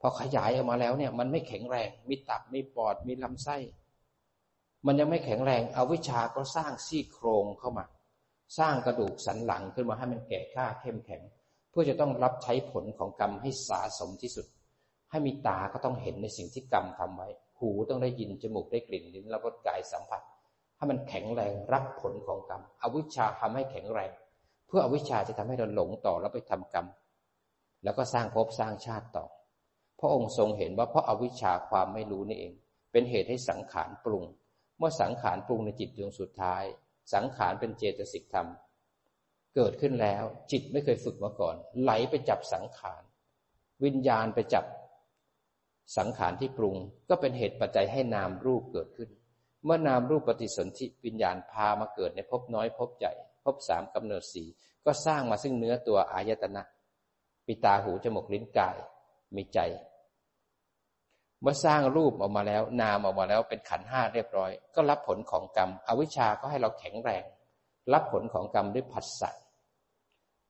[0.00, 3.56] พอขยายออกมาแล้วเนี่ย มันไม่แข็งแรง มีตับ มีปอด มีลำไส้
[4.86, 7.84] มันยังไม่แข็งแรงเอาวิชาก็สร้างซี่โครงเข้ามา
[8.58, 11.22] สร้างกระดูกสันหลังขึ้นมาให้มันแก่กล้าเข้มแข็ง
[11.70, 14.46] เพื่อจะต้องรับใช้ผลของกรรมให้สาสมที่สุด
[15.10, 17.28] ให้มีตาก็ต้องเห็นในสิ่งที่กรรมทำไว้
[17.58, 20.22] หูต้องได้ยินจมูกได้กลิ่นลิ้นรับรสกายสัมผัส
[20.76, 24.10] ให้มันแข็งแรงรับผลของกรรมอวิชาทำให้แข็งแรง
[24.66, 26.86] เพื่ออวิชาจะทำให้เราหลงต่อแล้วไปทำกรรม
[27.84, 29.26] แล้วก็สร้างภพสร้างชาติต่อ
[30.00, 32.52] พระองค์ทรงเห็นว่าเพราะอาวิชชาความไม่รู้นี่เอง
[32.92, 34.24] เป็นเหตุให้สังขารปรุง
[34.82, 36.64] มื่อสังขารปรุงในจิตดวงสุดท้าย
[37.14, 38.48] สังขารเป็นเจตสิกธรรม
[39.54, 43.02] เกิดขึ้นแล้วจิตไม่เคยฝึกมาก่อน ไหลไปจับสังขาร
[43.84, 44.64] วิญญาณไปจับ
[45.98, 46.76] สังขารที่ปรุง
[47.08, 49.10] ก็เป็นเหตุปัจจัยให้นามรูปเกิดขึ้น
[49.64, 53.12] เมื่อนามรูปปฏิสนธิวิญญาณพามาเกิดในภพน้อยภพใหญ่
[53.44, 54.44] ภพสามกำเนิดสี
[54.84, 56.62] ก็สร้างมาซึ่งเนื้อตัวอายตนะ
[57.46, 58.76] ปิตาหูจมูกลิ้นกาย
[59.36, 59.58] มีใจ
[61.42, 67.24] เมื่อสร้างรูปออกมาแล้ว นามออกมาแล้วเป็นขันห้าเรียบร้อย ก็รับผลของกรรม อวิชชาก็ให้เราแข็งแรง
[67.92, 69.30] รับผลของกรรมด้วยผัสสะ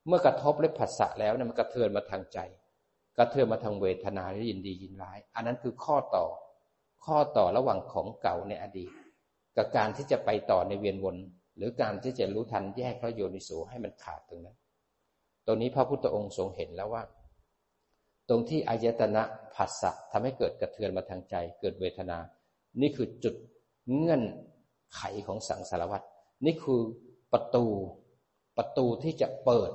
[0.07, 2.39] เมื่อกระทบด้วยผัสสะแล้วเนี่ยมันกระเทือนมาทางใจ
[3.17, 6.25] กระเทือนมาทางเวทนาและยินดียินร้าย อันนั้นคือข้อต่อ
[7.05, 8.91] ข้อต่อระหว่างของเก่าในอดีต
[9.57, 11.15] กับการที่จะไปต่อในเวียนวน
[11.57, 14.57] หรือการที่จะรู้ทันแยกพระโยนิโสให้มันขาดตรงนั้น
[15.45, 17.03] ตรงนี้พระพุทธองค์ทรงเห็นแล้วว่า
[18.29, 19.23] ตรงที่อายตนะ
[19.55, 22.17] ผัสสะทำให้เกิดกระเทือนมาทางใจ เกิดเวทนา
[22.81, 23.35] นี่คือจุด
[23.93, 24.23] เงื่อน
[24.95, 26.01] ไขของสังสารวัต
[26.45, 26.81] นี่คือ
[27.33, 27.65] ประตู
[28.57, 29.71] ประตูที่จะเปิด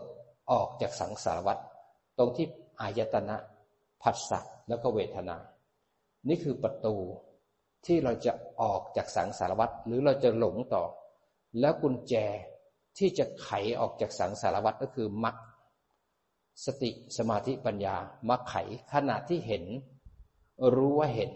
[0.51, 1.59] ออกจากสังสารวัต
[2.18, 2.46] ตรงที่
[2.80, 3.36] อายตนะ
[4.03, 5.36] ผัสสะแล้วก็เวทนา
[6.28, 6.94] นี่คือประตู
[7.86, 10.84] ที่เราจะออกจากสังสารวัตหรือเราจะหลงต่อ
[11.61, 12.14] แล้วกุญแจ
[12.99, 13.49] ที่จะไข
[13.80, 15.36] ออกจากสังสารวัตก็คือมรรค
[16.64, 17.96] สติสมาธิปัญญา
[18.28, 18.54] มรรคไข
[18.92, 19.64] ขณะที่เห็น
[20.74, 21.32] รู้ว่าเห็น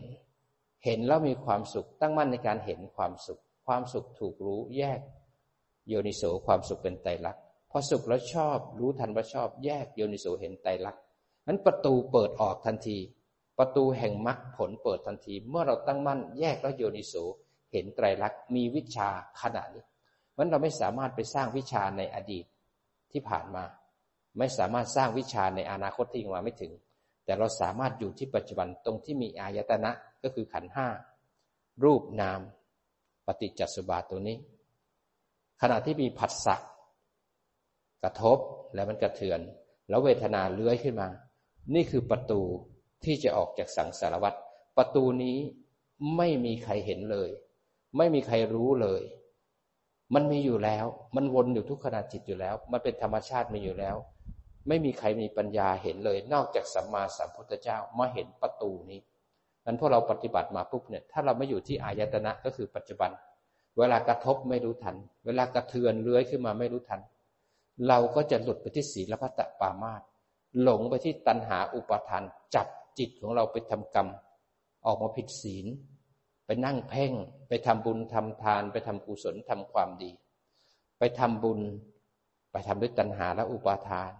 [0.84, 5.00] เห็นแล้วมีความสุข ตั้งมั่นในการเห็นความสุข ความสุขถูกรู้แยก
[5.88, 11.02] โยนิโสความสุขเป็นไตรลักษณ์พอสุขแล้วชอบ รู้ทันว่าชอบ แยกโยนิโสเห็นไตรลักษณ์
[11.46, 12.98] นั้นประตูเปิดออกทันที
[13.58, 17.14] ประตูแห่งมรรคผลเปิดทันที เมื่อเราตั้งมั่น แยกแล้วโยนิโส
[17.72, 19.08] เห็นไตรลักษณ์มีวิชา
[19.42, 19.84] ขนาดนี้
[20.36, 22.44] มันเราไม่สามารถไปสร้างวิชาในอดีต
[23.12, 23.64] ที่ผ่านมา
[24.39, 26.72] ไม่สามารถสร้างวิชาในอนาคตที่ยังมาไม่ถึง
[27.24, 29.91] แต่เราสามารถอยู่ที่ปัจจุบันตรงที่มีอายตนะ
[30.22, 30.89] ก็คือขันห้า
[31.85, 32.41] รูปนาม
[33.26, 34.37] ปฏิจจสุบาตัวนี้
[35.61, 36.57] ขณะที่มีผัสสะ
[38.03, 38.39] กระทบ
[38.74, 39.41] แล้วมันกระเทือน
[39.89, 41.09] แล้วเวทนาเลื้อยขึ้นมา
[41.74, 42.41] นี่คือประตู
[43.05, 44.35] ที่จะออกจากสังสารวัฏ
[44.76, 45.39] ประตูนี้
[46.16, 47.30] ไม่มีใครเห็นเลย
[47.97, 49.03] ไม่มีใครรู้เลย
[50.14, 53.97] มันมีอยู่แล้ว มันวนอยู่ทุกขณะจิตอยู่แล้ว มันเป็นธรรมชาติมีอยู่แล้ว
[54.68, 59.00] ไม่มีใครมีปัญญาเห็นเลย นอกจากสัมมาสัมพุทธเจ้ามาเห็นประตูนี้
[59.66, 63.10] นั้นพวกเราปฏิบัติมาปุ๊บเนี่ยถ้าเราไม่อยู่ที่อายตนะก็คือปัจจุบัน
[63.78, 64.96] เวลากระทบไม่รู้ทัน
[65.26, 67.00] เวลากระเทือนเลื้อยขึ้นมาไม่รู้ทัน
[67.88, 70.02] เราก็จะหลุดไปที่ศีลพัตตปามาต
[70.62, 72.22] หลงไปที่ตัณหาอุปาทาน
[72.54, 72.66] จับ
[72.98, 74.08] จิตของเราไปทำกรรม
[74.86, 75.66] ออกมาผิดศีล
[76.46, 77.12] ไปนั่งเพ่ง
[77.48, 80.10] ไปทำบุญทำทาน ไปทำกุศลทำความดี
[80.98, 81.60] ไปทำบุญ
[82.52, 84.10] ไปทำด้วยตัณหาและอุปาทาน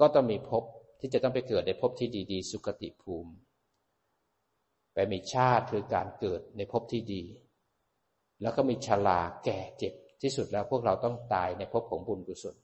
[0.00, 0.64] ก็ต้องมีภพ
[1.00, 3.32] ที่จะต้องไปเกิดในภพที่ดี ๆ สุคติภูมิ
[4.94, 7.22] ไปมีชาติคือการเกิดในภพที่ดี
[8.42, 12.56] แล้วก็มีชราแก่เจ็บที่สุดแล้วพวกเราต้องตายในภพของบุญกุศล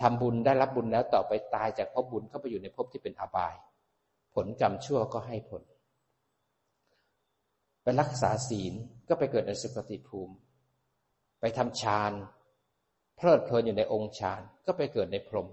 [0.00, 3.54] ทำบุญได้รับบุญแล้วต่อไปตายจากภพบุญเข้าไปอยู่ในภพที่เป็นอบาย
[4.34, 5.62] ผลกรรมชั่วก็ให้ผล
[7.82, 8.74] ไปรักษาศีล
[9.08, 10.34] ก็ไปเกิดในสุคติภูมิ
[11.40, 12.12] ไปทำฌาน
[13.16, 15.48] เพลิดเพลินอยู่ในองค์ฌานก็ไปเกิดในพรหม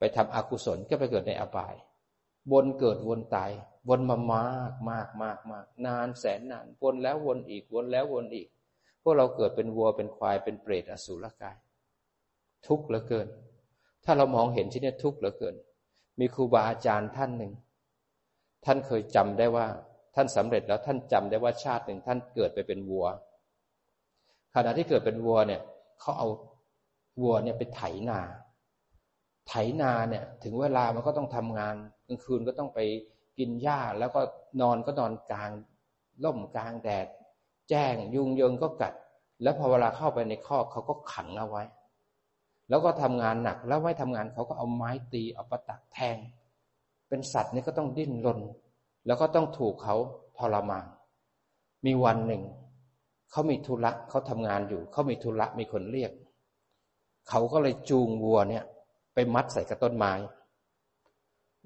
[0.00, 1.74] ไปทำอกุศลก็ไปเกิดในอบาย
[2.52, 3.50] วนเกิดวนตาย
[3.88, 8.48] วนมามากมากมากมากนานแสนนาน วนแล้ววนอีก วนแล้ววนอีก
[9.02, 11.56] พวกเราเกิดเป็นวัวเป็นควายเป็นเปรตอสุรกาย
[12.66, 13.28] ทุกข์เหลือเกิน
[14.04, 15.54] ถ้าเรามองเห็นที่นี่ทุกข์เหลือเกิน
[16.20, 17.52] มีครูบาอาจารย์ท่านหนึ่ง
[18.64, 19.66] ท่านเคยจำได้ว่า
[20.14, 23.06] ท่านสำเร็จแล้วท่านจำได้ว่าชาติหนึ่งท่านเกิดไปเป็นวัว
[24.54, 25.60] ขณะที่เกิดเป็นวัวเนี่ย
[26.00, 26.28] เขาเอา
[27.22, 28.20] วัวเนี่ยไปไถนา
[29.50, 31.74] ไถนาเนี่ยถึงเวลามันก็ต้องทำงาน
[32.06, 32.80] กลางคืนก็ต้องไป
[33.38, 34.20] กินหญ้าแล้วก็
[34.60, 35.50] นอนก็นอนกลาง
[36.24, 37.06] ล่มกลางแดด
[37.68, 38.94] แจ้งยุงยงก็กัด
[39.42, 41.64] แล้วพอเวลาเข้าไปในคอกเขาก็ขังเอาไว้
[42.68, 46.16] แล้วก็ทำงานหนักแล้วไม่ทำงานเขาก็เอาไม้ตีเอาประตักแทง
[47.08, 48.40] เป็นสัตว์นี่ก็ต้องดิ้นรน
[49.06, 49.96] แล้วก็ต้องถูกเขา
[50.38, 50.84] ทรมาน
[51.86, 52.42] มีวันหนึ่ง
[53.30, 56.12] เขามีธุระเขาทำงานอยู่ เขามีธุระมีคนเรียก
[57.28, 58.64] เขาก็เลยจูงวัวเนี่ย
[59.34, 60.12] มัดใส่กระต้นไม้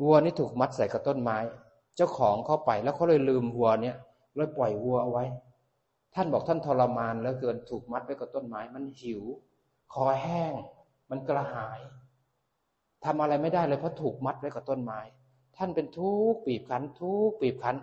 [0.03, 1.39] วัวนี่ถูกมัดใส่กระต้นไม้
[1.97, 3.97] เจ้าของเข้าไปแล้วเขาเลยลืมวัวเนี่ย
[4.35, 5.25] เลยปล่อยวัวเอาไว้
[6.15, 9.23] ท่านบอกท่านทรมานแล้วเกินถูกมัดไว้กับต้นไม้ มันหิว
[9.93, 10.55] คอแห้ง
[11.11, 11.81] มันกระหาย
[13.05, 15.01] ทำอะไรไม่ได้เลยเพราะถูกมัดไว้กับต้นไม้
[15.57, 17.77] ท่านเป็นทุกข์ปีบคันทุกข์ปีบคัน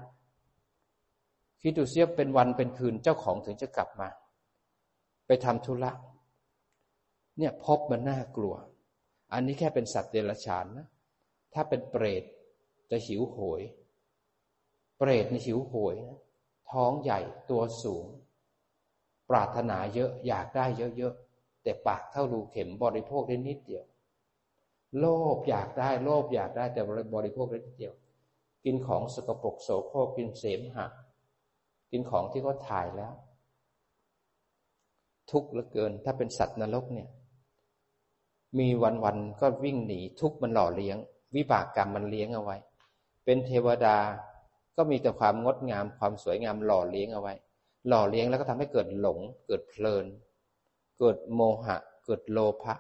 [1.62, 4.08] คิดดูเสียเป็นวันเป็นคืนเจ้าของถึงจะกลับมา
[5.28, 5.92] ไปทำธุระ
[7.38, 8.54] เนี่ยพบมันน่ากลัว
[9.34, 10.88] อันนี้แค่เป็นสัตว์เดรัจฉานนะ
[11.54, 12.24] ถ้าเป็นเปรต
[12.92, 13.62] จะหิวโหย
[14.98, 16.20] เปรตในหิวโหยนะ
[16.72, 17.20] ท้องใหญ่
[17.50, 18.06] ตัวสูง
[19.30, 20.66] ปรารถนาเยอะอยากได้
[20.98, 23.86] เยอะๆแต่ปากเท่ารูเข็มบริโภคได้นิดเดียว
[25.00, 25.06] โล
[25.36, 26.82] ภอยากได้โลภอยากได้แต่
[27.16, 27.94] บริโภคได้นิดเดียว
[28.66, 30.88] กินของสกปรกโสโครกกินเสมหะ
[31.92, 33.14] กินของที่เขาถ่ายแล้ว
[35.32, 37.10] ทุกข์เหลือเกินถ้าเป็นสัตว์นรกเนี่ย
[38.60, 40.98] มีวันๆก็วิ่งหนีทุกมันหล่อเลี้ยง
[41.36, 42.58] วิบากกรรมมันเลี้ยงเอาไว้
[43.26, 43.98] เป็นเทวดา
[44.76, 47.34] ก็มีแต่ความงดงามความสวยงามหล่อเลี้ยงเอาไว้
[47.88, 50.06] หล่อเลี้ยงแล้วก็ทำให้เกิดหลง เกิดเพลิน
[51.00, 52.76] เกิดโมหะ เกิดโลภะ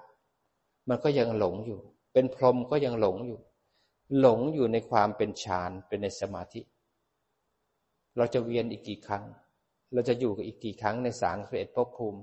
[0.89, 1.79] มันก็ยังหลงอยู่
[2.13, 3.39] เป็นพรหมก็ยังหลงอยู่
[4.19, 6.61] หลงอยู่ในความเป็นฌานเป็นในสมาธิ
[8.17, 9.23] เราจะเวียนอีกกี่ครั้ง
[9.93, 12.21] เราจะอยู่กับอีกกี่ครั้งในสามสิบเอ็ดภพภูมิ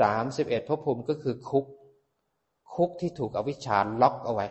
[0.00, 1.66] สามสิบเอ็ดภพภูมิก็คือคุก
[2.74, 4.46] คุกที่ถูกอวิชชาล็อกเอาไว้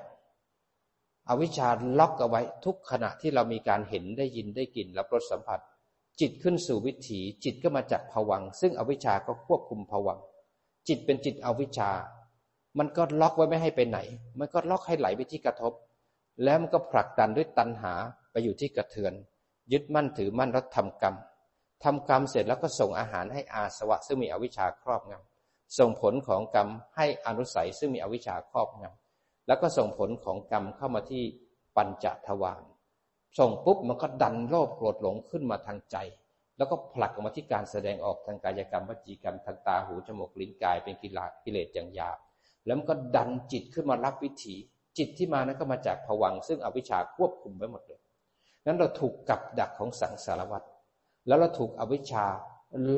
[1.30, 1.68] อวิชชา
[2.00, 5.60] ล็อกเอาไว้ ทุกขณะที่เรามีการเห็นได้ยินได้กลิ่นรับรสสัมผัส
[6.20, 10.20] จิตขึ้นสู่วิถี จิตก็มาจากผวัง ซึ่งอวิชชาก็ควบคุมผวัง
[10.88, 11.92] จิตเป็นจิตอวิชชา
[12.78, 14.00] มันก็ล็อกไว้ไม่ให้ไปไหน
[14.40, 15.74] มันก็ล็อกให้ไหลไปที่กระทบ
[16.44, 17.94] แล้วมันก็ผลักดันด้วยตัณหา
[18.32, 19.14] ไปอยู่ที่กระเทือน
[19.72, 21.16] ยึดมั่นถือมั่นแล้วทำกรรม
[21.84, 25.29] ทำกรรมเสร็จแล้วก็ส่งอาหารให้อาสวะซึ่งมีอวิชชาครอบงำ
[25.78, 31.24] ส่งผลของกรรมให้อนุสัยซึ่งมีอวิชชาครอบงำแล้วก็ส่งผลของกรรมเข้ามาที่
[31.76, 32.64] ปัญจทวาร
[33.40, 35.98] ส่งปุ๊บมันก็ดันโลภโกรธหลงขึ้นมาทางใจ
[36.58, 42.18] แล้วก็ผลักออกมาที่การแสดงออกทางกายกรรมวจีกรรมทางตาหูจมูกลิ้นกายเป็นกิเลสกิเลสอย่างหยาบ
[42.66, 44.56] แล้วมันก็ดันจิตขึ้นมารับวิถี
[44.98, 48.02] จิตที่มานั้นก็มาจากผวังซึ่งอวิชชาควบคุมไว้หมดเลย
[48.66, 50.64] นั้นเราถูกกับดักของสังสารวัฏ
[51.28, 52.26] แล้วเราถูกอวิชชา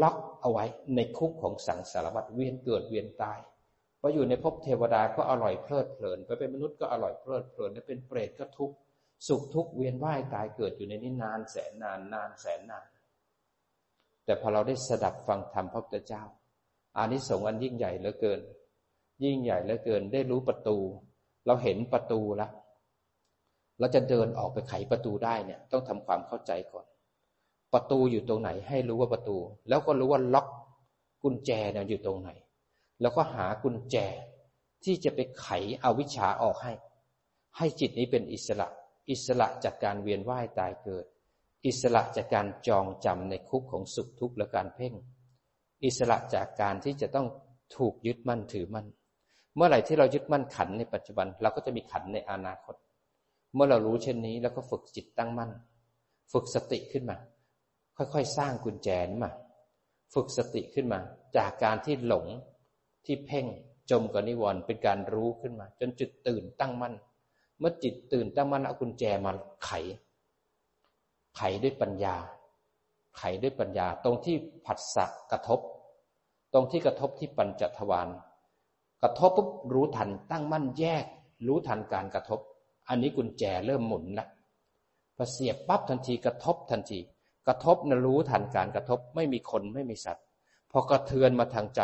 [0.02, 0.66] ล็อกเอาไว้
[0.96, 3.40] ในคุกของสังสารวัฏเวียนเกิดเวียนตาย
[4.00, 8.76] พออยู่ในภพเทวดาก็อร่อยเพลิดเพลิน ไปเป็นมนุษย์ก็อร่อยเพลิดเพลิน แล้วเป็นเปรตก็ทุกข์
[9.28, 12.86] สุขทุกข์เวียนว่ายตายเกิดอยู่ในนี้นานแสนนานนานแสนนาน
[14.26, 16.24] แต่พอเราได้สดับฟังธรรมพระพุทธเจ้า
[16.98, 18.40] อานิสงส์อันยิ่งใหญ่เหลือเกิน
[19.24, 20.78] ยิ่งใหญ่เหลือเกิน ได้รู้ประตู
[21.46, 22.52] เราเห็นประตูแล้ว
[23.80, 26.86] เราจะเดินออกไปไขประตูได้เนี่ย ต้องทำความเข้าใจก่อน
[27.74, 29.38] ประตูอยู่ตรงไหน ให้รู้ว่าประตู
[29.70, 30.48] แล้วก็รู้ว่าล็อก
[31.24, 32.30] กุญแจเนี่ยอยู่ตรงไหน
[33.02, 33.98] แล้วก็หากุญแจ
[34.84, 35.48] ที่จะไปไข
[35.82, 36.74] เอาวิชาออกให้
[37.58, 38.68] ให้จิตนี้เป็นอิสระ
[39.10, 41.06] อิสระจากการเวียนว่ายตายเกิด
[41.66, 44.94] อิสระจากการจองจำในคุกของสุขทุกข์และการเพ่ง
[45.86, 47.28] อิสระจากการที่จะต้อง
[47.76, 48.88] ถูกยึดมั่นถือมั่น
[49.56, 52.76] เมื่อไหร่ที่เรายึดมั่นขันในปัจจุบัน เราก็จะมีขันในอนาคต
[53.54, 55.52] เมื่อเรารู้เช่นนี้แล้วก็ฝึกจิตตั้งมั่น
[56.32, 57.18] ฝึกสติขึ้นมา
[57.98, 59.32] ค่อยๆ สร้างกุญแจนี้มา
[60.14, 61.00] ฝึกสติขึ้นมา
[61.38, 62.26] จากการที่หลง
[63.06, 63.46] ที่เพ่ง
[63.92, 66.94] จมกับนิวรณ์เป็นการรู้ขึ้นมา จนจุดตื่นตั้งมั่น
[67.60, 69.32] เมื่อจิตตื่นตั้งมั่นเอากุญแจมา
[69.66, 69.72] ไข
[71.38, 72.16] ไขด้วยปัญญา
[73.18, 74.36] ไขด้วยปัญญา ตรงที่
[74.66, 75.60] ผัสสะกระทบ
[76.54, 78.08] ตรงที่กระทบที่ปัญจทวาร
[79.02, 81.06] กระทบปุ๊บรู้ทันตั้งมั่นแยก
[81.48, 82.40] รู้ทันการกระทบ
[82.90, 84.28] อันนี้กุญแจเริ่มหมุนละ
[85.16, 87.00] พอเสียบปั๊บทันทีกระทบทันที
[87.48, 90.26] กระทบนะรู้ทันการกระทบไม่มีคนไม่มีสัตว์
[90.72, 91.82] พอกระเทือนมาทางใจ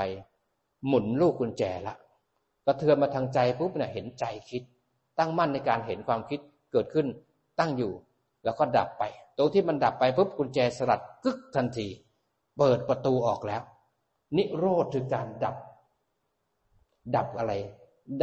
[0.87, 1.95] หมุนลูกกุญแจละ
[2.65, 4.63] กระเทือนมาทางใจปุ๊บเนี่ยเห็นใจคิด
[5.19, 6.39] ตั้งมั่นในการเห็นความคิด
[6.71, 7.07] เกิดขึ้น
[7.59, 7.91] ตั้งอยู่
[8.43, 9.03] แล้วก็ดับไป
[9.37, 11.87] ตรงที่มันดับไปปุ๊บกุญแจสลัดกึกทันที
[12.57, 13.61] เปิดประตูออกแล้ว
[14.37, 15.55] นิโรธคือการดับ
[17.15, 17.53] ดับอะไร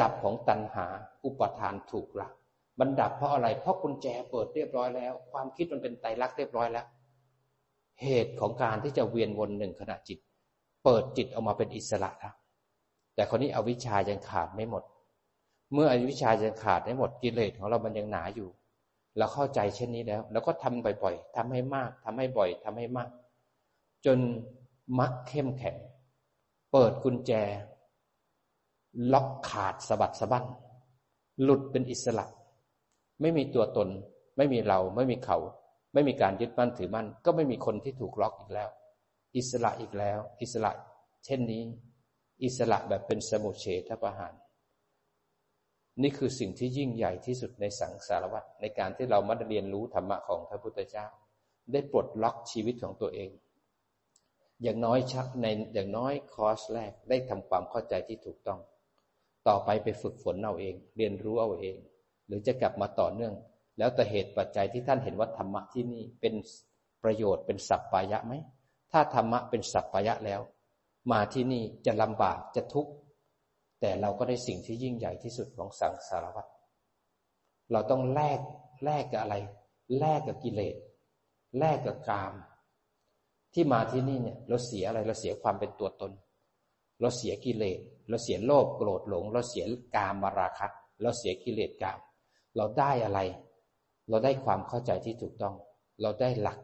[0.01, 0.87] ดับของตัณหา
[1.25, 2.29] อุปทานถูกละ
[2.81, 6.87] มันดับเพราะอะไร เพราะกุญแจเปิดเรียบร้อยแล้ว ความคิดมันเป็นไตรลักษณ์เรียบร้อยแล้ว
[8.03, 10.19] เหตุของการที่จะเวียนวนหนึ่งขณะจิต
[10.85, 12.35] เปิดจิตออกมาเป็นอิสระแล้ว
[13.15, 14.83] แต่คนนี้อวิชชายังขาดไม่หมด
[15.73, 18.49] เมื่ออวิชชายังขาดไม่หมดกิเลสของเรามันยังหนาอยู่
[19.19, 23.09] เราเข้าใจเช่นนี้แล้วเราก็ทำบ่อยๆทำให้มากทำให้บ่อยทำให้มาก
[24.07, 24.19] จน
[24.99, 25.77] มักเข้มแข็ง
[26.73, 27.33] เปิดกุญแจ
[29.13, 30.45] ล็อกขาดสะบัดสะบั้น
[31.43, 32.27] หลุดเป็นอิสระ
[33.21, 33.89] ไม่มีตัวตน
[34.37, 35.39] ไม่มีเราไม่มีเขา
[35.95, 38.69] ไม่มีการยึดมั่นถือมั่น ก็ไม่มีคนที่ถูกล็อกอีกแล้ว
[39.37, 40.73] อิสระอีกแล้ว อิสระ
[41.25, 41.65] เช่นนี้
[42.45, 44.35] อิสระแบบเป็นสมุเฉทประหาร
[46.03, 51.07] นี่คือสิ่งที่ยิ่งใหญ่ที่สุดในสังสารวัฏในการที่เรามาเรียนรู้ธรรมะของพระพุทธเจ้า
[51.73, 53.31] ได้ปลดล็อกชีวิตของตัวเอง
[54.63, 58.61] อย่างน้อยชักในอย่างน้อยคอร์สแรกได้ทำความเข้าใจที่ถูกต้อง
[59.49, 61.77] ต่อไปไปฝึกฝนเอาเอง เรียนรู้เอาเอง
[62.27, 63.35] หรือจะกลับมาต่อเนื่อง
[63.79, 66.35] แล้วแต่เหตุปัจจัยที่ท่านเห็นว่าธรรมะที่นี่เป็น
[67.03, 68.33] ประโยชน์เป็นสัพพายะไหม
[68.93, 70.41] ถ้าธรรมะเป็นสัพพายะแล้ว
[71.13, 72.93] มาที่นี่จะลำบากจะทุกข์
[73.81, 76.47] แต่เราก็ได้สิ่งที่ยิ่งใหญ่ที่สุดของสังสารวัฏ
[77.73, 78.41] เราต้องแลก
[78.85, 79.35] แลกกับอะไร
[79.99, 80.77] แลกกับกิเลส
[81.59, 82.33] แลกกับกาม
[83.55, 86.13] ที่มาที่นี่เนี่ย เราเสียอะไร เราเสียความเป็นตัวตน
[87.01, 89.65] เราเสียกิเลส เราเสียโลภโกรธหลง เราเสีย
[89.97, 90.69] กามมาราคะ
[91.03, 91.99] เราเสียกิเลสกาม
[92.57, 93.21] เราได้อะไร
[94.09, 95.55] เราได้ความเข้าใจที่ถูกต้อง
[96.03, 96.59] เราได้หลัก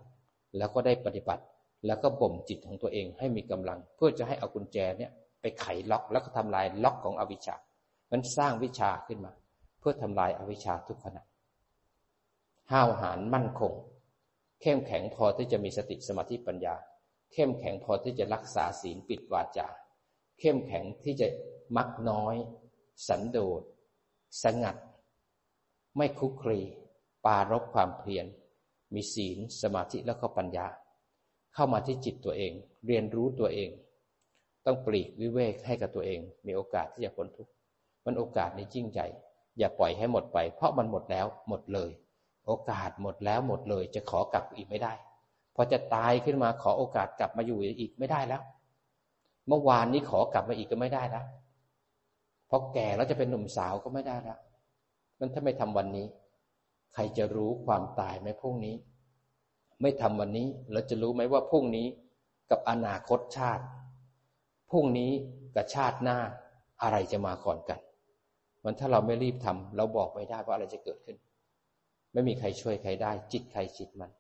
[0.59, 1.43] แล้วก็ได้ปฏิบัติ
[1.87, 5.11] แล้วก็บ่มจิตของตัวเองให้มีกำลัง เพื่อจะให้เอากุญแจเนี่ย
[5.41, 7.57] ไปไขล็อกแล้วก็ทำลายล็อกของอวิชชา
[8.13, 9.33] มันสร้างวิชาขึ้นมา
[9.81, 11.23] เพื่อทำลายอวิชชาทุกขณะ
[12.71, 13.73] ห้าวหาญมั่นคง
[14.61, 16.75] เข้มแข็งพอที่จะมีสติสมาธิปัญญา
[17.33, 19.67] เข้มแข็งพอที่จะรักษาศีลปิดวาจา
[20.41, 21.29] เข้มแข็งที่จะ
[21.77, 22.35] มักน้อย
[23.09, 23.63] สันโดษ
[24.43, 24.77] สงัด
[25.97, 26.61] ไม่คุกคลี
[27.25, 28.27] ปารบความเพียร
[28.95, 30.67] มีศีล สมาธิแล้วก็ปัญญา
[31.55, 32.53] เข้ามาที่จิตตัวเอง
[32.87, 33.71] เรียนรู้ตัวเอง
[34.67, 37.53] ต้องปลีกวิเวกให้กับตัวเอง มีโอกาสที่จะพ้นทุกข์
[38.05, 39.07] มันโอกาสในยิ่งใหญ่
[39.59, 41.91] อย่าปล่อยให้หมดไป เพราะมันหมดแล้วหมดเลย
[42.47, 44.93] โอกาสหมดแล้วหมดเลย จะขอกลับอีกไม่ได้
[45.55, 48.43] พอจะตายขึ้นมาขอโอกาสกลับมาอยู่อีกไม่ได้แล้ว
[49.49, 51.25] เมื่อวานนี้ขอกลับมาอีกก็ไม่ได้แล้ว
[52.49, 54.39] พอแก่แล้วจะเป็นหนุ่มสาวก็ไม่ได้แล้ว
[55.19, 56.07] มันถ้าไม่ทำวันนี้
[56.95, 58.75] ใครจะรู้ความตายไหมพรุ่งนี้
[59.83, 61.87] ไม่ทำวันนี้เราจะรู้ไหมว่าพรุ่งนี้
[62.51, 63.65] กับอนาคตชาติ
[64.71, 65.11] พรุ่งนี้
[65.57, 66.19] กับชาติหน้า
[66.83, 67.81] อะไรจะมาก่อนกัน
[68.65, 71.17] มันถ้าเราไม่รีบทำเราบอกไม่ได้ว่าอะไรจะเกิดขึ้น
[72.13, 74.11] ไม่มีใครช่วยใครได้ จิตใครจิตมัน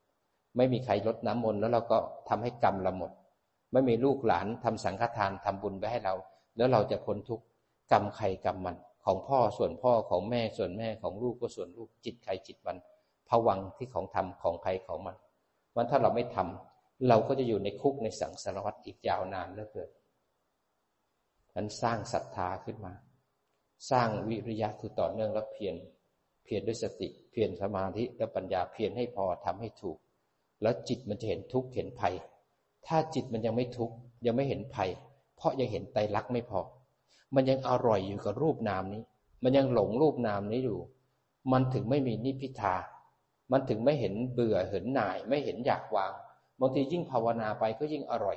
[0.56, 1.98] ไม่มีใครลดน้ำมนต์แล้วเราก็
[2.28, 3.10] ทำให้กรรมเราหมด
[3.72, 6.14] ไม่มีลูกหลานทำสังฆทานทำบุญไว้ให้เรา
[6.56, 7.40] แล้วเราจะพ้นทุก
[7.92, 12.76] กรรมใครกรรมมัน ของพ่อส่วนพ่อของแม่ส่วนแม่ของลูกก็ส่วนลูกจิตใครจิตมัน
[13.28, 15.16] ผวังที่ของทำของใครของมัน
[15.76, 19.90] มันถ้าเราไม่ทำเราก็จะอยู่ในคุกในสังสารวัฏอีกยาวนานเหลือเกิน
[21.54, 22.92] นั้นสร้างศรัทธาขึ้นมา
[23.90, 25.74] สร้างวิริยะคือต่อเนื่องและเพียร
[26.44, 29.98] เพียรด้วยสติ เพียรสมาธิและปัญญาเพียรให้พอทำให้ถูก
[30.62, 32.14] แล้วจิตมันจะเห็นทุกข์เห็นภัย
[32.86, 33.94] ถ้าจิตมันยังไม่ทุกข์
[34.26, 34.90] ยังไม่เห็นภัย
[35.36, 36.60] เพราะยังเห็นไตรลักษณ์ไม่พอ
[37.34, 39.02] มันยังอร่อยอยู่กับรูปนามนี้
[39.42, 40.78] มันยังหลงรูปนามนี้อยู่
[41.52, 42.76] มันถึงไม่มีนิพิทา
[43.52, 46.12] มันถึงไม่เห็นเบื่อเห็นหน่าย ไม่เห็นอยากวาง
[46.60, 48.36] บางทียิ่งภาวนาไปก็ยิ่งอร่อย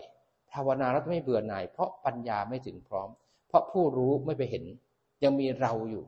[0.53, 3.09] ภาวนาแล้วไม่เบื่อหน่าย เพราะปัญญาไม่ถึงพร้อม
[3.47, 4.63] เพราะผู้รู้ไม่ไปเห็น
[5.23, 6.03] ยังมีเราอยู่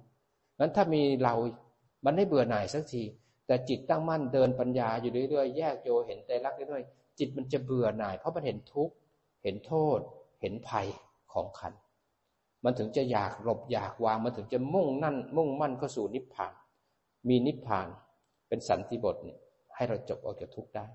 [0.59, 1.33] นั้นถ้ามีเรา
[2.05, 3.03] มันไม่เบื่อหน่ายสักที
[3.47, 8.93] แต่จิตตั้งมั่นเดินปัญญาอยู่เรื่อยๆ แยกโยเห็นใจรักเรื่อยๆจิตมันจะเบื่อหน่าย เพราะมันเห็นทุกข์
[9.43, 9.99] เห็นโทษ
[10.41, 10.87] เห็นภัย
[11.33, 11.73] ของขัน
[12.65, 16.53] มันถึงจะอยากหลบอยากวาง มันถึงจะมุ่งนั่น มุ่งมั่นเข้าสู่นิพพาน
[17.27, 17.87] มีนิพพาน
[18.47, 19.39] เป็นสันติบทเนี่ย
[19.75, 20.85] ให้เราจบออกจากทุกข์ได้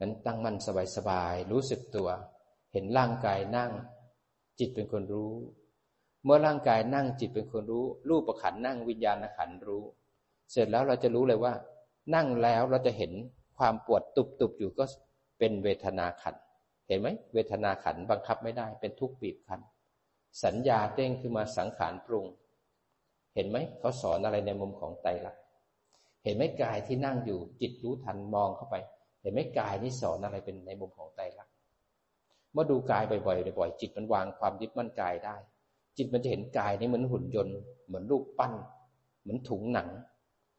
[0.00, 0.56] นั้นตั้งมั่น
[0.96, 2.08] สบายๆรู้สึกตัว
[2.72, 3.70] เห็นร่างกายนั่ง
[4.58, 5.32] จิตเป็นคนรู้
[6.24, 9.84] เมื่อร่างกายนั่งจิตเป็นคนรู้ รูปประขันนั่งวิญญาณขันรู้
[10.50, 11.52] เสร็จแล้วเราจะรู้เลยว่า
[12.14, 13.12] นั่งแล้วเราจะเห็น
[13.58, 14.84] ความปวดตุบๆอยู่ก็
[15.38, 16.34] เป็นเวทนาขัน
[16.88, 19.60] เห็นไหมเวทนาขันบังคับไม่ได้เป็นทุกข์บีบคั้น
[20.44, 22.26] สัญญาเต้งขึ้นมาสังขารปรุง
[23.34, 25.42] เห็นไหมเขาสอนอะไรในมุมของไตรลักษณ์
[26.24, 28.76] เห็นไหมกายที่นั่งอยู่จิตรู้ทันมองเข้าไป
[29.22, 31.54] เห็นไหมกายนี่สอนอะไรเป็นในมุมของไตรลักษณ์
[32.52, 35.36] เมื่อดูกายบ่อยๆบ่อยๆจิตมันวางความยึดมั่นกายได้
[35.96, 37.56] จิตมันจะเห็นกายนี่เหมือนหุ่นยนต์
[37.86, 38.52] เหมือนรูปปั้น
[39.22, 39.88] เหมือนถุงหนัง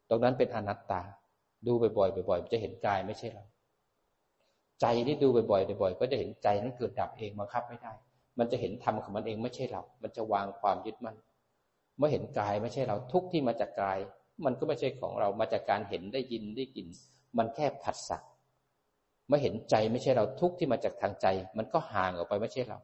[0.09, 1.01] ตรงนั้นเป็นอนัตตา
[1.65, 3.45] ดูบ่อยๆบ่อยๆจะเห็นกายไม่ใช่เรา
[4.81, 7.93] ใจที่ดูบ่อยๆบ่อยๆก็จะเห็นใจนั้นเกิดดับเองบังคับไม่ได้
[8.39, 11.17] มันจะเห็นธรรมของมันเองไม่ใช่เรา มันจะวางความยึดมั่น
[11.97, 13.97] เมื่อเห็นกายไม่ใช่เราทุกที่มาจากกาย
[14.45, 16.87] มันก็ไม่ใช่ของเรามาจากการเห็นได้ยินได้กลิ่น
[17.37, 18.17] มันแค่ผัสสะ
[19.27, 22.77] เมื่อเห็นใจไม่ใช่เราทุกที่มาจากทางใจ มันก็ห่างออกไปไม่ใช่เรา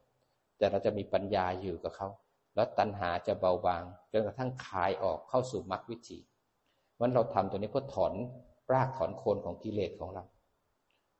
[0.57, 2.07] แต่เราจะมีปัญญาอยู่กับเขา
[2.55, 6.17] แล้วตัณหาจะเบาบางจนกระทั่งคลายออกเข้าสู่มรรควิถี
[6.99, 8.13] วันเราทำตัวนี้เพื่อถอน
[8.73, 10.23] รากถอนโคนของกิเลสของเรา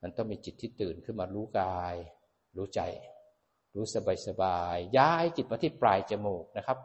[0.04, 1.96] มันต้องมีจิตที่ตื่นขึ้นมารู้กาย
[2.58, 2.82] รู้ใจ
[3.76, 6.78] รู้สบายสบายย้ายจิตมาที่ปลายจมูกนะครับ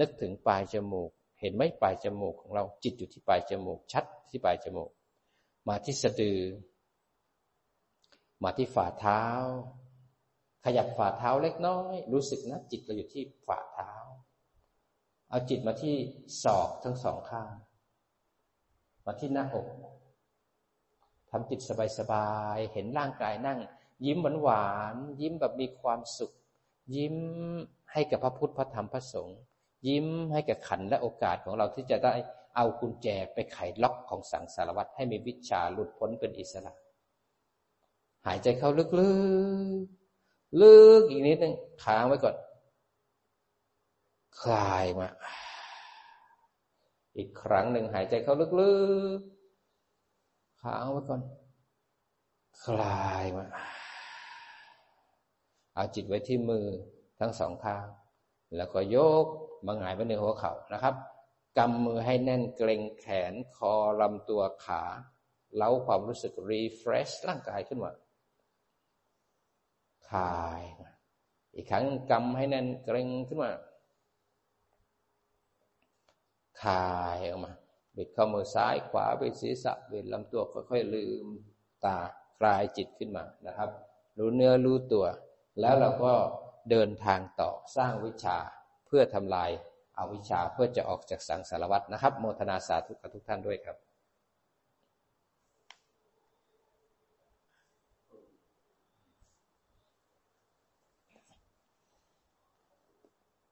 [0.00, 1.10] นึกถึงปลายจมูก
[1.40, 4.90] เห็นไหมปลายจมูกของเราจิตอยู่ที่ปลายจมูก ชัดที่ปลายจมูก
[5.68, 6.40] มาที่สะดือ
[8.42, 9.22] มาที่ฝ่าเท้า
[10.64, 13.92] ขยับฝ่าเท้าเล็กน้อย รู้สึกนะจิตเราอยู่ที่ฝ่าเท้า
[15.30, 15.96] เอาจิตมาที่
[16.42, 17.52] ศอกทั้งสองข้าง
[19.06, 19.66] มาที่หน้าอก
[21.36, 21.60] ทำจิต
[21.98, 23.58] สบายๆ เห็นร่างกายนั่ง
[24.06, 26.32] ยิ้มหวานๆ ยิ้มแบบมีความสุข
[26.96, 27.16] ยิ้ม
[27.92, 29.38] ให้กับพระพุทธพระธรรมพระสงฆ์
[29.88, 32.12] ยิ้มให้กับขันและโอกาสของเราที่จะได้
[32.56, 36.72] เอากุญแจไปไขล็อกของสังสารวัฏให้มีวิชาหลุดพ้นเป็นอิสระ
[38.26, 42.36] หายใจเข้าลึกๆ ลึกอีกนิดนึงค้างไว้ก่อน
[44.42, 45.08] คลายมา
[47.16, 48.72] อีกครั้งหนึ่งหายใจเข้าลึ
[49.18, 49.35] กๆ
[50.66, 51.20] ค้างไว้ก่อน
[52.64, 53.46] คลายมา
[55.74, 56.66] เอาจิตไว้ที่มือ
[57.20, 57.86] ทั้งสองข้าง
[58.56, 59.26] แล้วก็ยก
[59.66, 60.94] มาหงายไว้ในหัวเข่านะครับ
[61.58, 64.82] กำมือให้แน่นเกรงแขนคอลำตัวขา
[65.56, 67.92] เล้าความรู้สึกรีเฟรชร่างกายขึ้นมา
[70.08, 70.62] คลาย
[71.54, 73.50] อีกครั้งกำให้แน่นเกร็งขึ้นมา
[76.62, 77.52] คลายออกมา
[77.96, 81.26] บิดข้อมือซ้ายขวาบิดศีรษะบิดลำตัวค่อยๆลืม
[81.84, 81.96] ตา
[82.38, 83.70] คลายจิตขึ้นมานะครับ
[84.18, 85.06] รู้เนื้อรู้ตัว
[85.60, 86.12] แล้วเราก็
[86.70, 88.36] เดินทางต่อสร้างวิชา
[88.86, 89.50] เพื่อทำลาย
[89.98, 93.76] อาวิชชาเพื่อจะออกจากสังสารวัฏนะครับ โมทนาสาธุกับทุกท่านด้วยครับ